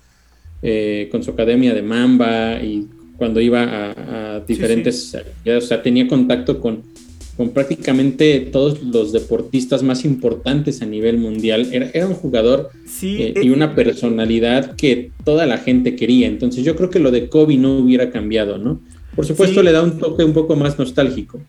[0.63, 3.95] eh, con su academia de Mamba y cuando iba
[4.37, 5.17] a, diferentes,
[5.47, 6.83] o sea, tenía contacto con
[7.37, 11.69] con prácticamente todos los deportistas más importantes a nivel mundial.
[11.73, 12.71] Era, un jugador
[13.03, 16.29] eh, y eh, una personalidad que toda la gente quería.
[16.29, 18.81] Entonces yo creo que lo de Kobe no hubiera cambiado, ¿no?
[19.17, 21.41] Por supuesto le da un toque un poco más nostálgico.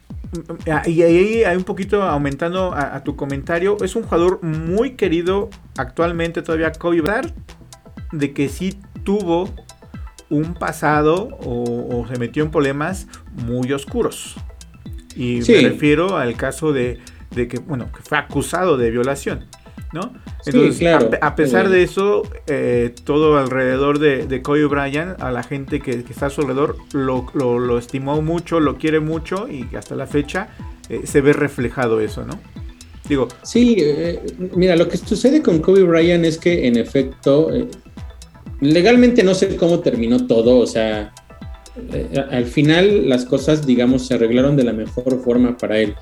[0.70, 3.78] Ah, y ahí hay un poquito aumentando a, tu comentario.
[3.84, 7.32] Es un jugador muy querido actualmente todavía Kobe Bryant,
[8.12, 9.50] de que sí tuvo
[10.30, 13.08] un pasado o se metió en problemas
[13.48, 14.36] muy oscuros.
[15.16, 17.00] Y me refiero al caso de,
[17.34, 19.46] que, bueno, que fue acusado de violación.
[19.94, 20.14] ¿no?
[20.46, 21.10] Entonces, claro.
[21.22, 25.92] a, pesar de eso, eh, todo alrededor de, de Kobe Bryant, a la gente que,
[25.92, 30.50] está a su alrededor, lo, estimó mucho, lo quiere mucho y hasta la fecha
[30.90, 32.40] eh, se ve reflejado eso, ¿no?
[33.08, 33.30] Digo.
[33.44, 34.22] Sí, eh,
[34.56, 37.50] mira, lo que sucede con Kobe Bryant es que en efecto,
[38.60, 41.14] legalmente no sé cómo terminó todo, o sea,
[41.94, 45.96] eh, al final las cosas, digamos, se arreglaron de la mejor forma para él.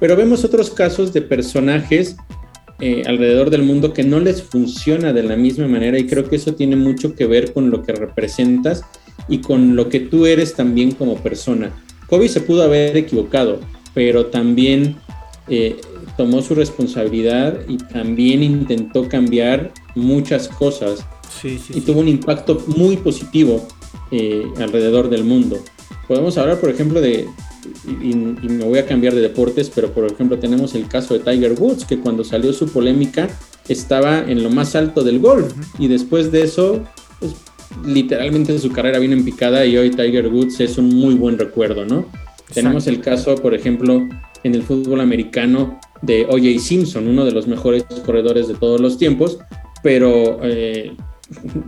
[0.00, 2.16] Pero vemos otros casos de personajes
[2.78, 6.36] eh, alrededor del mundo que no les funciona de la misma manera y creo que
[6.36, 8.82] eso tiene mucho que ver con lo que representas
[9.28, 11.72] y con lo que tú eres también como persona.
[12.06, 13.60] Kobe se pudo haber equivocado,
[13.94, 14.96] pero también
[15.48, 15.76] eh,
[16.18, 21.04] tomó su responsabilidad y también intentó cambiar muchas cosas
[21.42, 23.66] y tuvo un impacto muy positivo
[24.10, 25.58] eh, alrededor del mundo.
[26.08, 27.26] Podemos hablar, por ejemplo, de,
[28.02, 31.54] y, me voy a cambiar de deportes, pero por ejemplo tenemos el caso de Tiger
[31.58, 33.28] Woods, que cuando salió su polémica
[33.68, 36.84] estaba en lo más alto del golf y después de eso,
[37.18, 37.34] pues,
[37.84, 41.84] literalmente su carrera vino en picada y hoy Tiger Woods es un muy buen recuerdo,
[41.84, 42.06] ¿no?
[42.52, 44.08] Tenemos el caso, por ejemplo,
[44.44, 46.60] en el fútbol americano de O.J.
[46.60, 49.38] Simpson, uno de los mejores corredores de todos los tiempos,
[49.82, 50.96] pero eh,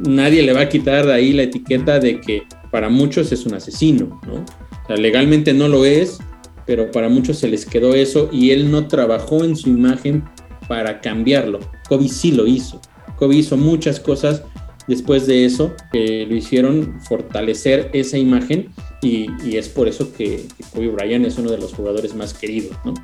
[0.06, 3.54] nadie le va a quitar de ahí la etiqueta de que para muchos es un
[3.54, 4.34] asesino, ¿no?
[4.34, 6.18] O sea, legalmente no lo es,
[6.66, 10.24] pero para muchos se les quedó eso y él no trabajó en su imagen
[10.68, 11.60] para cambiarlo.
[11.88, 12.80] Kobe sí lo hizo.
[13.16, 14.42] Kobe hizo muchas cosas
[14.86, 18.68] después de eso que lo hicieron fortalecer esa imagen
[19.02, 22.94] y, es por eso que, Kobe Bryant es uno de los jugadores más queridos, ¿no?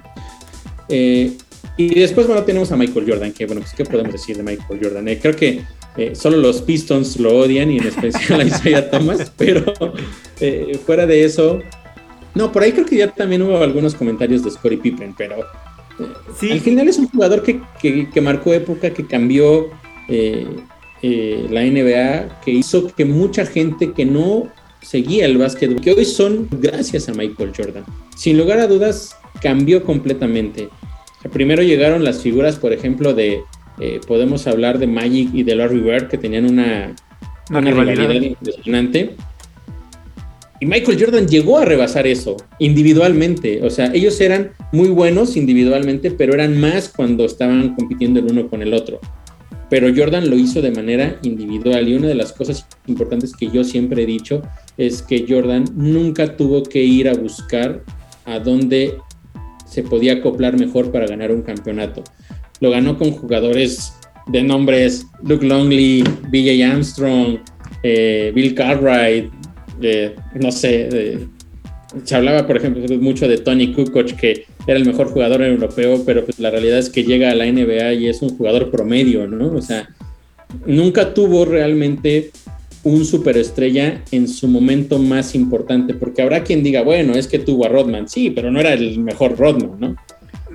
[0.89, 1.33] Eh,
[1.77, 4.81] y después, bueno, tenemos a Michael Jordan, que, bueno, pues, ¿qué podemos decir de Michael
[4.83, 5.09] Jordan?
[5.09, 5.63] Eh, creo que
[5.97, 9.73] eh, solo los Pistons lo odian y en especial a Isaiah Thomas, pero
[10.41, 11.61] eh, fuera de eso,
[12.35, 15.37] no, por ahí creo que ya también hubo algunos comentarios de Scottie Pippen, pero
[16.39, 16.51] sí.
[16.51, 17.61] al final es un jugador que,
[18.13, 19.71] que, marcó época, que cambió
[20.09, 20.47] eh,
[21.03, 24.49] eh, la NBA que hizo que mucha gente que no
[24.83, 27.85] seguía el básquetbol, que hoy son gracias a Michael Jordan.
[28.17, 30.69] Sin lugar a dudas, cambió completamente.
[31.33, 33.43] Primero llegaron las figuras, por ejemplo, de,
[33.81, 36.95] eh, podemos hablar de Magic y de Larry Bird, que tenían una,
[37.51, 39.17] una, rivalidad impresionante.
[40.61, 43.61] Y Michael Jordan llegó a rebasar eso individualmente.
[43.65, 48.49] O sea, ellos eran muy buenos individualmente, pero eran más cuando estaban compitiendo el uno
[48.49, 49.01] con el otro.
[49.69, 51.89] Pero Jordan lo hizo de manera individual.
[51.89, 54.43] Y una de las cosas importantes que yo siempre he dicho
[54.77, 57.83] es que Jordan nunca tuvo que ir a buscar
[58.25, 58.97] a dónde
[59.67, 62.05] se podía acoplar mejor para ganar un campeonato.
[62.65, 63.93] Lo ganó con jugadores
[64.29, 67.41] de nombres Luke Longley, BJ Armstrong,
[67.83, 69.31] eh, Bill Cartwright,
[70.41, 71.19] no sé,
[72.05, 76.25] se hablaba, por ejemplo, mucho de Tony Kukoc, que era el mejor jugador europeo, pero
[76.25, 79.55] pues la realidad es que llega a la NBA y es un jugador promedio, ¿no?
[79.55, 79.91] O sea,
[80.65, 82.31] nunca tuvo realmente
[82.83, 87.67] un superestrella en su momento más importante, porque habrá quien diga, bueno, es que tuvo
[87.67, 89.97] a Rodman, sí, pero no era el mejor Rodman, ¿no?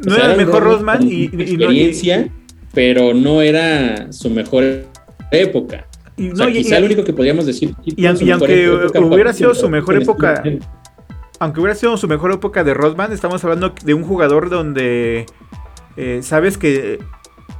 [0.06, 2.30] No era, el mejor Rodman, y, experiencia,
[2.74, 4.86] pero no era su mejor
[5.32, 5.88] época.
[6.18, 7.74] Y, quizá el único que podríamos decir.
[7.86, 8.70] Y, aunque
[9.00, 10.43] hubiera sido su mejor época,
[11.39, 15.26] aunque hubiera sido su mejor época de Rodman, estamos hablando de un jugador donde
[15.97, 17.00] eh, sabes que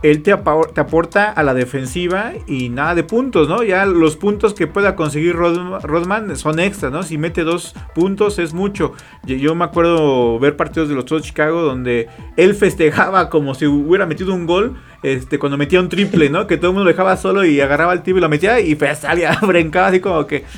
[0.02, 3.64] él te, aporta a la defensiva y nada de puntos, ¿no?
[3.64, 7.04] Ya los puntos que pueda conseguir Rodman son extras, ¿no?
[7.04, 8.94] Si mete dos puntos es mucho.
[9.26, 14.06] Yo me acuerdo ver partidos de los Toros Chicago donde él festejaba como si hubiera
[14.06, 16.48] metido un gol este, cuando metía un triple, ¿no?
[16.48, 18.76] Que todo el mundo lo dejaba solo y agarraba el tiro y lo metía y
[18.76, 20.46] pues salía, brincaba así como que...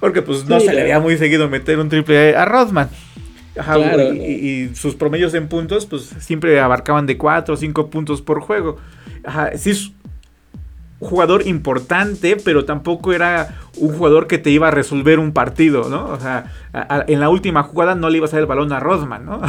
[0.00, 2.88] Porque pues no se le había muy seguido meter un triple a Rodman
[4.14, 8.76] y, sus promedios en puntos, pues siempre abarcaban de 4 o 5 puntos por juego.
[9.24, 9.92] Ajá, sí es
[11.00, 15.88] un jugador importante, pero tampoco era un jugador que te iba a resolver un partido,
[15.88, 16.06] ¿no?
[16.06, 16.52] O sea,
[17.06, 19.40] en la última jugada no le ibas a dar el balón a Rosman, ¿no?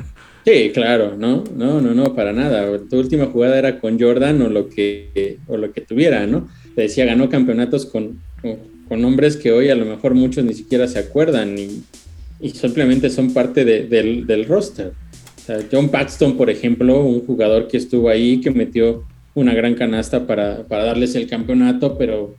[0.44, 2.66] sí, claro, no, no, no, no, para nada.
[2.88, 6.48] Tu última jugada era con Jordan o lo que, o lo que tuviera, ¿no?
[6.74, 8.58] Te decía, ganó campeonatos con, con,
[8.88, 11.82] con hombres que hoy a lo mejor muchos ni siquiera se acuerdan y
[12.40, 14.92] y simplemente son parte del, roster.
[15.70, 20.62] John Paxton, por ejemplo, un jugador que estuvo ahí, que metió una gran canasta para,
[20.64, 22.34] para darles el campeonato, pero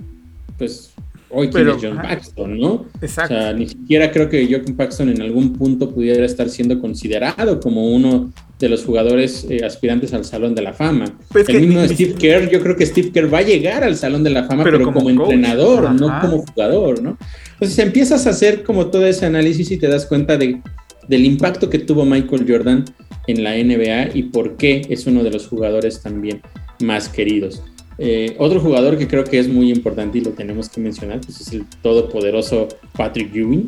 [0.58, 0.94] pues
[1.30, 2.86] hoy quién es John Paxton, ¿no?
[3.02, 3.34] Exacto.
[3.34, 7.60] O sea, ni siquiera creo que John Paxton en algún punto pudiera estar siendo considerado
[7.60, 8.32] como uno
[8.62, 11.18] de los jugadores eh, aspirantes al Salón de la Fama.
[11.30, 14.24] Pues el mismo Steve Kerr, yo creo que Steve Kerr va a llegar al Salón
[14.24, 17.18] de la Fama, pero, como, entrenador, no como jugador, ¿no?
[17.54, 20.62] Entonces empiezas a hacer como todo ese análisis y te das cuenta de,
[21.08, 22.86] del impacto que tuvo Michael Jordan
[23.28, 26.42] en la NBA y por qué es uno de los jugadores también
[26.80, 27.64] más queridos.
[27.98, 31.42] Eh, otro jugador que creo que es muy importante y lo tenemos que mencionar, pues
[31.42, 33.68] es el todopoderoso Patrick Ewing,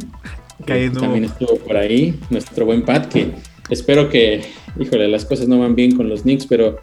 [0.66, 3.28] que también estuvo por ahí, nuestro buen Pat, que
[3.70, 4.42] espero que,
[4.80, 6.80] híjole, las cosas no van bien con los Knicks, pero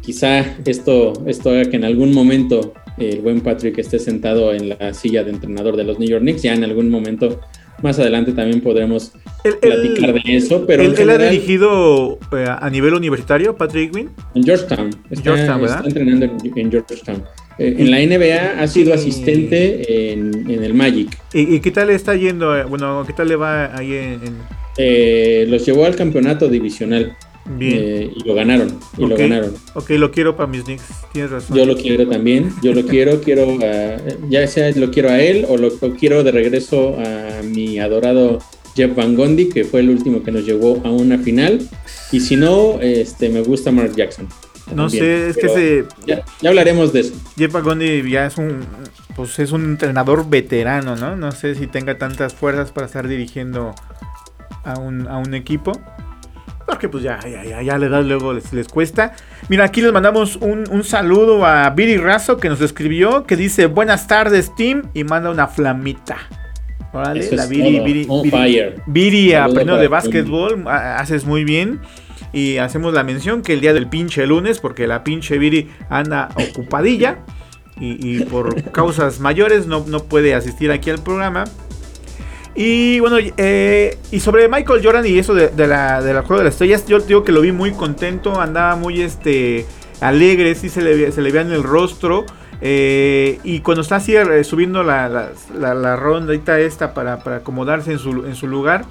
[0.00, 4.94] quizá esto, esto haga que en algún momento el buen Patrick esté sentado en la
[4.94, 7.40] silla de entrenador de los New York Knicks, ya en algún momento
[7.82, 9.12] más adelante también podremos
[9.60, 10.64] platicar de eso.
[10.66, 14.10] Pero él, ha dirigido eh, a nivel universitario, Patrick Wynn?
[14.34, 14.90] En Georgetown.
[15.10, 17.24] Está, entrenando en, Georgetown.
[17.58, 21.18] Eh, en la NBA ha sido asistente en, el Magic.
[21.32, 22.56] ¿Y, qué tal le está yendo?
[22.56, 25.50] Eh, bueno, ¿qué tal le va ahí en...?
[25.50, 27.16] los llevó al campeonato divisional.
[27.44, 28.12] Bien.
[28.14, 28.78] y lo ganaron.
[28.96, 29.52] Y lo ganaron.
[29.74, 30.84] Ok, lo quiero para mis Knicks.
[31.12, 31.56] Tienes razón.
[31.56, 32.52] Yo lo quiero también.
[32.62, 33.20] Yo lo quiero.
[33.20, 33.58] quiero
[34.28, 38.38] ya sea lo quiero a él o lo, quiero de regreso a mi adorado
[38.76, 41.60] Jeff Van Gundy, que fue el último que nos llevó a una final.
[42.10, 44.28] Y si no, este, me gusta Mark Jackson.
[44.74, 45.84] No sé, es que se.
[46.06, 47.14] Ya, hablaremos de eso.
[47.36, 48.64] Jeff Gundy ya es un.
[49.16, 51.16] Pues es un entrenador veterano, ¿no?
[51.16, 53.74] No sé si tenga tantas fuerzas para estar dirigiendo
[54.64, 55.72] a un, a un equipo.
[56.66, 59.12] Porque pues ya, ya, ya, ya le das luego les, les, cuesta.
[59.48, 64.06] Mira, aquí les mandamos un, saludo a Viri Razo que nos escribió, que dice buenas
[64.06, 66.16] tardes team y manda una flamita.
[66.92, 71.80] Órale, la Viri, Viri, Viri, Viri aprendiendo de básquetbol, haces muy bien.
[72.32, 76.30] Y hacemos la mención que el día del pinche lunes, porque la pinche Viri anda
[76.34, 77.18] ocupadilla
[77.78, 81.44] y, y por causas mayores no, no puede asistir aquí al programa.
[82.54, 86.44] Y bueno, eh, y sobre Michael Jordan y eso de, la, de la Juego de
[86.44, 89.66] las Estrellas, yo digo que lo vi muy contento, andaba muy este
[90.00, 92.26] alegre, sí se le, se le veía en el rostro.
[92.60, 97.90] Eh, y cuando está así eh, subiendo la, la, la, ronda esta para, para acomodarse
[97.90, 98.84] en su, en su lugar,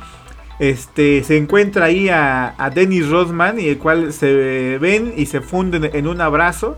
[0.62, 5.90] este, se encuentra ahí a, Dennis Rodman y el cual se ven y se funden
[5.92, 6.76] en un abrazo.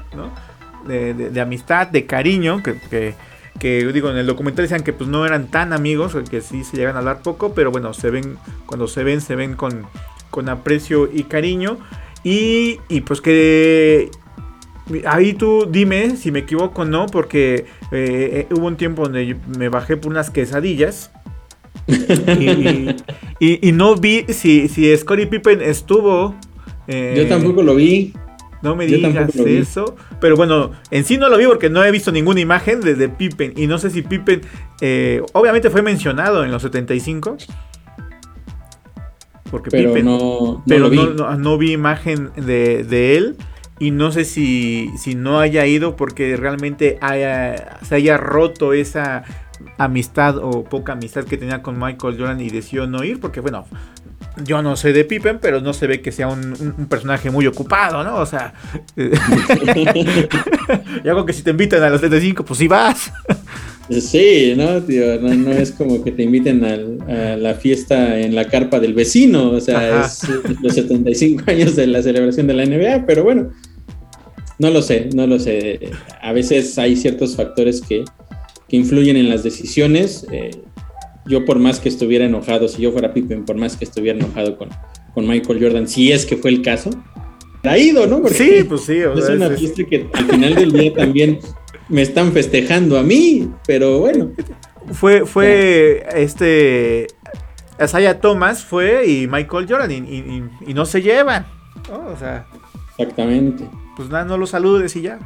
[0.87, 3.13] De, amistad, de cariño, que,
[3.91, 6.95] digo, en el documental decían que pues no eran tan amigos, que sí se llegan
[6.95, 9.85] a hablar poco, pero bueno, se ven, cuando se ven, se ven con,
[10.47, 11.77] aprecio y cariño.
[12.23, 14.11] Y, pues que
[15.05, 19.67] Ahí tú dime si me equivoco o no, porque eh, hubo un tiempo donde me
[19.67, 21.11] bajé por unas quesadillas.
[23.39, 26.35] Y, no vi si, si Scottie Pippen estuvo.
[26.87, 28.13] Eh, Yo tampoco lo vi.
[28.61, 29.95] No me digas eso.
[30.21, 33.53] Pero bueno, en sí no lo vi porque no he visto ninguna imagen de, Pippen.
[33.57, 34.41] Y no sé si Pippen.
[34.79, 37.37] Eh, obviamente fue mencionado en los 75.
[39.51, 40.89] Porque pero no, pero
[41.37, 43.35] no, vi imagen de, de él.
[43.79, 49.23] Y no sé si, si no haya ido porque realmente haya, se haya roto esa
[49.77, 53.65] amistad o poca amistad que tenía con Michael Jordan y decidió no ir porque bueno,
[54.43, 58.03] yo no sé de Pippen, pero no se ve que sea un, personaje muy ocupado,
[58.03, 58.17] ¿no?
[58.17, 58.53] O sea,
[61.03, 63.11] y algo que si te invitan a los 75, pues sí vas.
[63.89, 65.19] Sí, ¿no, tío?
[65.19, 66.77] No, es como que te inviten a
[67.35, 70.25] la fiesta en la carpa del vecino, o sea, es
[70.61, 73.51] los 75 años de la celebración de la NBA, pero bueno,
[74.57, 75.91] no lo sé, no lo sé.
[76.21, 78.05] A veces hay ciertos factores que,
[78.69, 80.25] influyen en las decisiones.
[80.31, 80.51] Eh,
[81.25, 84.57] yo por más que estuviera enojado, si yo fuera Pippen, por más que estuviera enojado
[84.57, 84.69] con,
[85.13, 86.89] con Michael Jordan, si es que fue el caso,
[87.63, 88.27] ha ido, ¿no?
[88.27, 88.97] sí, pues sí.
[88.97, 91.39] es una que al final del día también
[91.87, 94.31] me están festejando a mí, pero bueno.
[94.91, 97.07] Fue, fue este.
[97.79, 101.45] Asaya Thomas fue y Michael Jordan y, no se llevan.
[101.89, 102.45] O sea.
[102.97, 103.63] Exactamente.
[103.95, 105.19] Pues nada, no lo saludes y ya.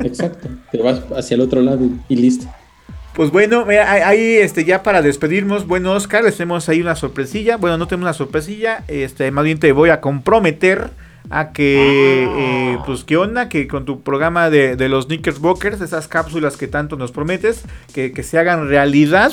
[0.00, 0.48] Exacto.
[0.70, 2.46] Te vas hacia el otro lado y, listo.
[3.14, 7.56] Pues bueno, ahí este, ya para despedirnos, bueno Oscar, les tenemos ahí una sorpresilla.
[7.56, 10.90] Bueno, no tenemos una sorpresilla, este, más bien te voy a comprometer
[11.30, 13.48] a que, eh, pues, ¿qué onda?
[13.48, 18.12] Que con tu programa de, de los Knickerbockers, esas cápsulas que tanto nos prometes, que,
[18.12, 19.32] que se hagan realidad.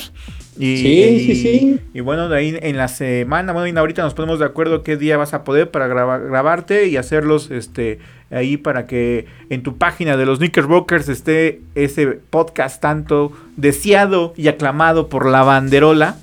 [0.57, 1.79] Y, sí, sí, sí.
[1.93, 4.97] Y bueno, de ahí en la semana, bueno, y ahorita nos ponemos de acuerdo qué
[4.97, 7.99] día vas a poder para grabarte y hacerlos este
[8.31, 14.47] ahí para que en tu página de los Knickerbockers esté ese podcast tanto deseado y
[14.47, 16.17] aclamado por la banderola.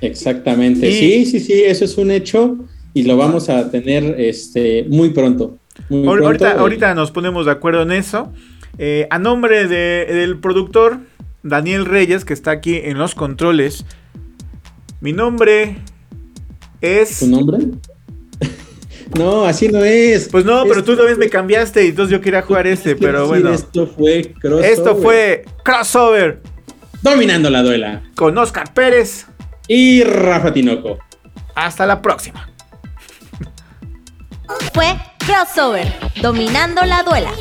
[0.00, 0.90] Exactamente.
[0.92, 2.56] Sí, sí, sí, eso es un hecho
[2.94, 5.58] y lo vamos a tener este, muy pronto.
[5.90, 8.32] ahorita, ahorita, nos ponemos de acuerdo en eso.
[8.78, 11.00] Eh, a nombre del productor
[11.42, 13.84] Daniel Reyes, que está aquí en los controles,
[15.00, 15.76] mi nombre
[16.80, 17.20] es...
[17.20, 17.58] ¿Tu nombre?
[19.14, 20.28] No, así no es.
[20.28, 23.52] Pues no, pero tú también me cambiaste y entonces yo quería jugar este, pero bueno.
[23.52, 24.64] Esto fue crossover.
[24.64, 26.40] Esto fue crossover.
[27.02, 28.02] Dominando la duela.
[28.14, 29.26] Con Oscar Pérez.
[29.68, 30.98] Y Rafa Tinoco.
[31.54, 32.48] Hasta la próxima.
[34.72, 34.96] Fue
[35.26, 35.92] Crossover,
[36.22, 37.32] dominando la duela.